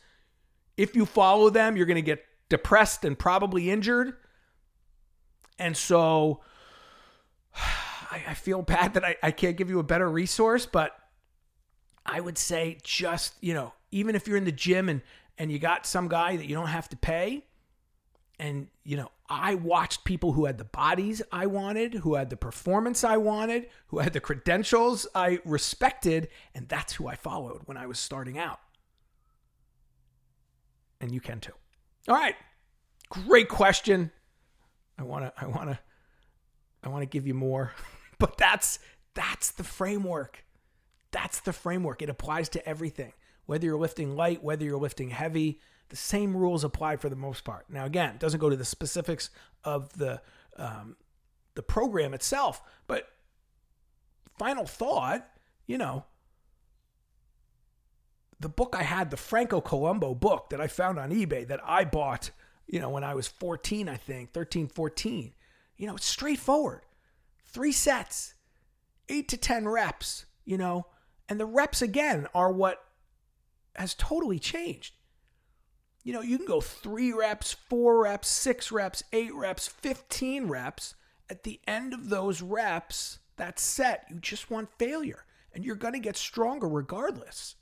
If 0.78 0.96
you 0.96 1.06
follow 1.06 1.50
them, 1.50 1.76
you're 1.76 1.86
going 1.86 1.96
to 1.96 2.02
get 2.02 2.24
depressed 2.48 3.04
and 3.04 3.20
probably 3.20 3.70
injured. 3.70 4.14
And 5.60 5.78
so 5.78 6.42
I, 7.56 8.24
I 8.30 8.34
feel 8.34 8.62
bad 8.64 8.96
that 8.96 9.06
I, 9.06 9.16
I 9.22 9.32
can't 9.32 9.56
give 9.58 9.70
you 9.70 9.80
a 9.80 9.84
better 9.84 10.10
resource, 10.10 10.66
but 10.66 10.98
I 12.06 12.20
would 12.20 12.38
say 12.38 12.80
just, 12.84 13.34
you 13.42 13.54
know, 13.54 13.74
even 13.92 14.16
if 14.16 14.28
you're 14.28 14.38
in 14.38 14.46
the 14.46 14.52
gym 14.52 14.90
and 14.90 15.02
and 15.38 15.52
you 15.52 15.60
got 15.60 15.86
some 15.86 16.10
guy 16.10 16.36
that 16.36 16.48
you 16.48 16.56
don't 16.56 16.68
have 16.68 16.90
to 16.90 16.98
pay 16.98 17.46
and 18.40 18.68
you 18.84 18.98
know, 18.98 19.12
I 19.30 19.56
watched 19.56 20.06
people 20.06 20.32
who 20.32 20.46
had 20.46 20.58
the 20.58 20.64
bodies 20.64 21.22
I 21.32 21.46
wanted, 21.46 21.94
who 21.96 22.16
had 22.16 22.30
the 22.30 22.38
performance 22.38 23.04
I 23.04 23.18
wanted, 23.18 23.68
who 23.88 24.00
had 24.00 24.14
the 24.14 24.20
credentials 24.22 25.06
I 25.14 25.40
respected, 25.46 26.30
and 26.56 26.68
that's 26.68 26.94
who 26.94 27.08
I 27.08 27.16
followed 27.16 27.62
when 27.66 27.78
I 27.78 27.86
was 27.86 28.00
starting 28.00 28.40
out. 28.40 28.60
And 31.02 31.12
you 31.14 31.22
can 31.22 31.40
too. 31.40 31.54
All 32.08 32.16
right. 32.16 32.36
Great 33.10 33.50
question. 33.50 34.12
I 35.00 35.04
want 35.04 35.26
to 35.26 35.34
I 35.42 35.48
want 35.48 35.70
to 35.70 35.80
I 36.84 36.90
want 36.90 37.02
to 37.02 37.08
give 37.08 37.26
you 37.26 37.34
more. 37.34 37.74
but 38.20 38.38
that's 38.38 38.80
that's 39.16 39.52
the 39.52 39.64
framework. 39.64 40.46
That's 41.12 41.40
the 41.40 41.54
framework. 41.54 42.02
It 42.02 42.10
applies 42.10 42.50
to 42.50 42.68
everything. 42.68 43.14
Whether 43.46 43.66
you're 43.66 43.80
lifting 43.80 44.16
light, 44.16 44.44
whether 44.44 44.64
you're 44.64 44.78
lifting 44.78 45.10
heavy, 45.10 45.60
the 45.90 45.96
same 45.96 46.38
rules 46.38 46.64
apply 46.64 46.98
for 46.98 47.10
the 47.10 47.16
most 47.16 47.44
part. 47.44 47.66
Now, 47.70 47.86
again, 47.86 48.16
it 48.16 48.20
doesn't 48.20 48.40
go 48.40 48.50
to 48.50 48.56
the 48.56 48.66
specifics 48.66 49.32
of 49.64 49.94
the 49.94 50.22
um, 50.58 50.98
the 51.56 51.64
program 51.64 52.14
itself, 52.14 52.62
but 52.88 53.08
final 54.38 54.66
thought, 54.66 55.28
you 55.66 55.78
know, 55.78 56.06
the 58.40 58.50
book 58.50 58.76
I 58.78 58.84
had, 58.84 59.10
the 59.10 59.18
Franco 59.18 59.60
Columbu 59.62 60.20
book 60.20 60.50
that 60.50 60.62
I 60.62 60.68
found 60.68 60.98
on 60.98 61.12
eBay 61.12 61.48
that 61.48 61.60
I 61.64 61.84
bought, 61.84 62.32
you 62.70 62.80
know, 62.80 62.90
when 62.90 63.04
I 63.04 63.16
was 63.16 63.28
14, 63.28 63.90
I 63.90 63.98
think, 63.98 64.32
13, 64.32 64.68
14. 64.68 65.34
You 65.78 65.88
know, 65.88 65.96
it's 65.96 66.06
straightforward. 66.06 66.82
Three 67.46 67.72
sets, 67.72 68.36
eight 69.10 69.28
to 69.30 69.38
10 69.38 69.68
reps, 69.68 70.26
you 70.46 70.58
know, 70.58 70.86
and 71.28 71.40
the 71.40 71.46
reps, 71.46 71.82
again, 71.82 72.28
are 72.34 72.52
what 72.52 72.84
has 73.76 73.96
totally 73.96 74.40
changed. 74.40 74.94
You 76.04 76.14
know, 76.14 76.22
you 76.22 76.38
can 76.38 76.46
go 76.46 76.62
three 76.62 77.12
reps, 77.12 77.54
four 77.54 78.04
reps, 78.04 78.28
six 78.28 78.72
reps, 78.72 79.04
eight 79.14 79.34
reps, 79.34 79.68
15 79.68 80.48
reps. 80.48 80.96
At 81.30 81.44
the 81.44 81.60
end 81.68 81.94
of 81.94 82.10
those 82.10 82.42
reps, 82.42 83.20
that 83.38 83.60
set, 83.60 84.06
you 84.10 84.18
just 84.18 84.50
want 84.50 84.70
failure. 84.78 85.26
And 85.54 85.66
you're 85.66 85.76
going 85.76 85.94
to 85.94 86.00
get 86.00 86.18
stronger 86.18 86.68
regardless. 86.68 87.56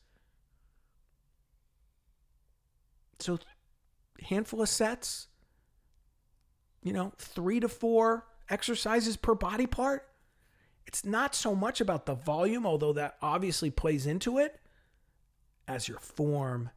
So, 3.20 3.39
handful 4.21 4.62
of 4.62 4.69
sets, 4.69 5.27
you 6.82 6.93
know, 6.93 7.13
three 7.17 7.60
to 7.60 7.69
four 7.69 8.25
exercises 8.49 9.17
per 9.17 9.36
body 9.36 9.67
part 9.67 10.08
it's 10.88 11.03
not 11.03 11.36
so 11.36 11.54
much 11.54 11.81
about 11.81 12.06
the 12.06 12.15
volume, 12.15 12.65
although 12.65 12.94
that 12.94 13.17
obviously 13.21 13.69
plays 13.69 14.08
into 14.08 14.37
it, 14.37 14.58
as 15.67 15.89
your 15.89 16.00
form 16.00 16.69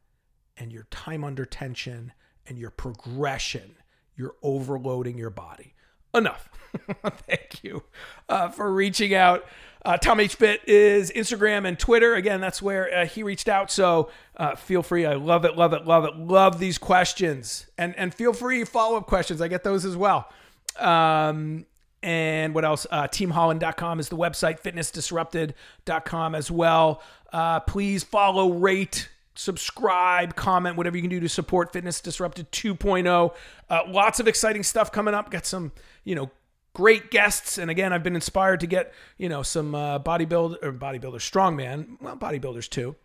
and 0.57 0.71
your 0.71 0.85
time 0.91 1.23
under 1.23 1.45
tension 1.45 2.11
and 2.45 2.59
your 2.59 2.71
progression. 2.71 3.77
You're 4.17 4.35
overloading 4.43 5.17
your 5.17 5.29
body. 5.29 5.75
Enough. 6.13 6.49
Thank 7.27 7.63
you 7.63 7.83
uh, 8.29 8.49
for 8.49 8.71
reaching 8.71 9.13
out. 9.13 9.45
Uh, 9.83 9.97
Tom 9.97 10.19
H. 10.19 10.35
Fit 10.35 10.61
is 10.67 11.11
Instagram 11.11 11.67
and 11.67 11.77
Twitter. 11.77 12.13
Again, 12.13 12.39
that's 12.39 12.61
where 12.61 12.99
uh, 12.99 13.05
he 13.05 13.23
reached 13.23 13.49
out. 13.49 13.71
So 13.71 14.11
uh, 14.37 14.55
feel 14.55 14.83
free. 14.83 15.05
I 15.05 15.15
love 15.15 15.43
it, 15.43 15.57
love 15.57 15.73
it, 15.73 15.85
love 15.85 16.05
it. 16.05 16.15
Love 16.15 16.59
these 16.59 16.77
questions. 16.77 17.65
And, 17.77 17.95
and 17.97 18.13
feel 18.13 18.33
free 18.33 18.63
follow 18.63 18.97
up 18.97 19.07
questions. 19.07 19.41
I 19.41 19.47
get 19.47 19.63
those 19.63 19.85
as 19.85 19.97
well. 19.97 20.29
Um, 20.77 21.65
and 22.03 22.53
what 22.53 22.65
else? 22.65 22.85
Uh, 22.89 23.07
teamholland.com 23.07 23.99
is 23.99 24.09
the 24.09 24.17
website, 24.17 24.61
fitnessdisrupted.com 24.61 26.35
as 26.35 26.51
well. 26.51 27.01
Uh, 27.31 27.59
please 27.61 28.03
follow, 28.03 28.51
rate, 28.51 29.09
subscribe, 29.41 30.35
comment, 30.35 30.77
whatever 30.77 30.95
you 30.95 31.01
can 31.01 31.09
do 31.09 31.19
to 31.19 31.29
support 31.29 31.73
Fitness 31.73 31.99
Disrupted 31.99 32.51
2.0. 32.51 33.35
Uh, 33.69 33.79
lots 33.87 34.19
of 34.19 34.27
exciting 34.27 34.63
stuff 34.63 34.91
coming 34.91 35.13
up. 35.13 35.31
Got 35.31 35.45
some, 35.45 35.71
you 36.03 36.15
know, 36.15 36.29
great 36.73 37.11
guests. 37.11 37.57
And 37.57 37.71
again, 37.71 37.91
I've 37.91 38.03
been 38.03 38.15
inspired 38.15 38.59
to 38.61 38.67
get, 38.67 38.93
you 39.17 39.29
know, 39.29 39.43
some 39.43 39.75
uh, 39.75 39.99
bodybuild 39.99 40.57
or 40.61 40.71
bodybuilders, 40.71 41.29
strongman, 41.29 42.01
well, 42.01 42.15
bodybuilders 42.15 42.69
too, 42.69 42.95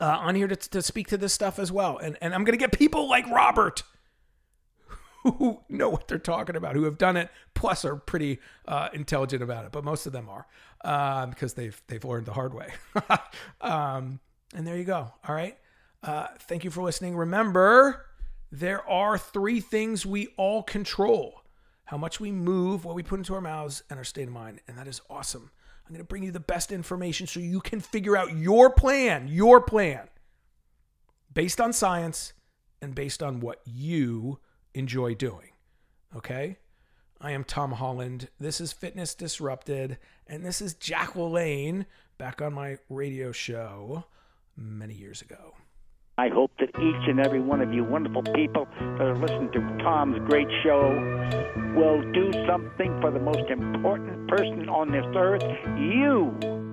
uh, 0.00 0.18
on 0.20 0.34
here 0.34 0.48
to, 0.48 0.56
to 0.56 0.82
speak 0.82 1.08
to 1.08 1.16
this 1.16 1.32
stuff 1.32 1.58
as 1.58 1.70
well. 1.70 1.98
And, 1.98 2.18
and 2.20 2.34
I'm 2.34 2.44
going 2.44 2.58
to 2.58 2.62
get 2.62 2.72
people 2.72 3.08
like 3.08 3.26
Robert 3.28 3.84
who 5.22 5.60
know 5.68 5.88
what 5.88 6.08
they're 6.08 6.18
talking 6.18 6.56
about, 6.56 6.74
who 6.74 6.84
have 6.84 6.98
done 6.98 7.16
it, 7.16 7.30
plus 7.54 7.84
are 7.84 7.96
pretty 7.96 8.40
uh, 8.66 8.88
intelligent 8.92 9.42
about 9.42 9.64
it. 9.64 9.72
But 9.72 9.84
most 9.84 10.06
of 10.06 10.12
them 10.12 10.28
are 10.28 10.46
uh, 10.84 11.26
because 11.26 11.54
they've 11.54 11.80
they've 11.86 12.04
learned 12.04 12.26
the 12.26 12.32
hard 12.32 12.52
way. 12.54 12.72
um, 13.60 14.20
and 14.54 14.66
there 14.66 14.76
you 14.76 14.84
go. 14.84 15.12
All 15.28 15.34
right. 15.34 15.58
Uh, 16.02 16.28
thank 16.40 16.64
you 16.64 16.70
for 16.70 16.82
listening. 16.82 17.16
Remember, 17.16 18.06
there 18.52 18.88
are 18.88 19.18
three 19.18 19.60
things 19.60 20.06
we 20.06 20.28
all 20.36 20.62
control: 20.62 21.42
how 21.84 21.96
much 21.96 22.20
we 22.20 22.30
move, 22.30 22.84
what 22.84 22.94
we 22.94 23.02
put 23.02 23.18
into 23.18 23.34
our 23.34 23.40
mouths, 23.40 23.82
and 23.90 23.98
our 23.98 24.04
state 24.04 24.28
of 24.28 24.34
mind. 24.34 24.60
And 24.68 24.78
that 24.78 24.86
is 24.86 25.00
awesome. 25.10 25.50
I'm 25.86 25.92
going 25.92 26.04
to 26.04 26.08
bring 26.08 26.22
you 26.22 26.30
the 26.30 26.40
best 26.40 26.72
information 26.72 27.26
so 27.26 27.40
you 27.40 27.60
can 27.60 27.80
figure 27.80 28.16
out 28.16 28.34
your 28.34 28.70
plan, 28.70 29.28
your 29.28 29.60
plan, 29.60 30.08
based 31.32 31.60
on 31.60 31.74
science 31.74 32.32
and 32.80 32.94
based 32.94 33.22
on 33.22 33.40
what 33.40 33.60
you 33.66 34.38
enjoy 34.72 35.14
doing. 35.14 35.50
Okay? 36.16 36.58
I 37.20 37.32
am 37.32 37.44
Tom 37.44 37.72
Holland. 37.72 38.28
This 38.40 38.60
is 38.60 38.72
Fitness 38.72 39.14
Disrupted, 39.14 39.98
and 40.26 40.44
this 40.44 40.60
is 40.62 40.74
Jack 40.74 41.14
LaLanne 41.14 41.86
back 42.16 42.40
on 42.40 42.54
my 42.54 42.78
radio 42.88 43.32
show 43.32 44.04
many 44.56 44.94
years 44.94 45.22
ago. 45.22 45.54
I 46.16 46.28
hope 46.28 46.52
that 46.60 46.68
each 46.68 47.08
and 47.08 47.18
every 47.18 47.40
one 47.40 47.60
of 47.60 47.72
you 47.72 47.82
wonderful 47.82 48.22
people 48.22 48.68
that 48.78 49.00
are 49.00 49.18
listening 49.18 49.50
to 49.52 49.60
Tom's 49.82 50.18
great 50.28 50.46
show 50.62 50.90
will 51.76 52.00
do 52.12 52.32
something 52.46 53.00
for 53.00 53.10
the 53.10 53.18
most 53.18 53.50
important 53.50 54.28
person 54.28 54.68
on 54.68 54.92
this 54.92 55.04
earth, 55.16 55.42
you. 55.76 56.63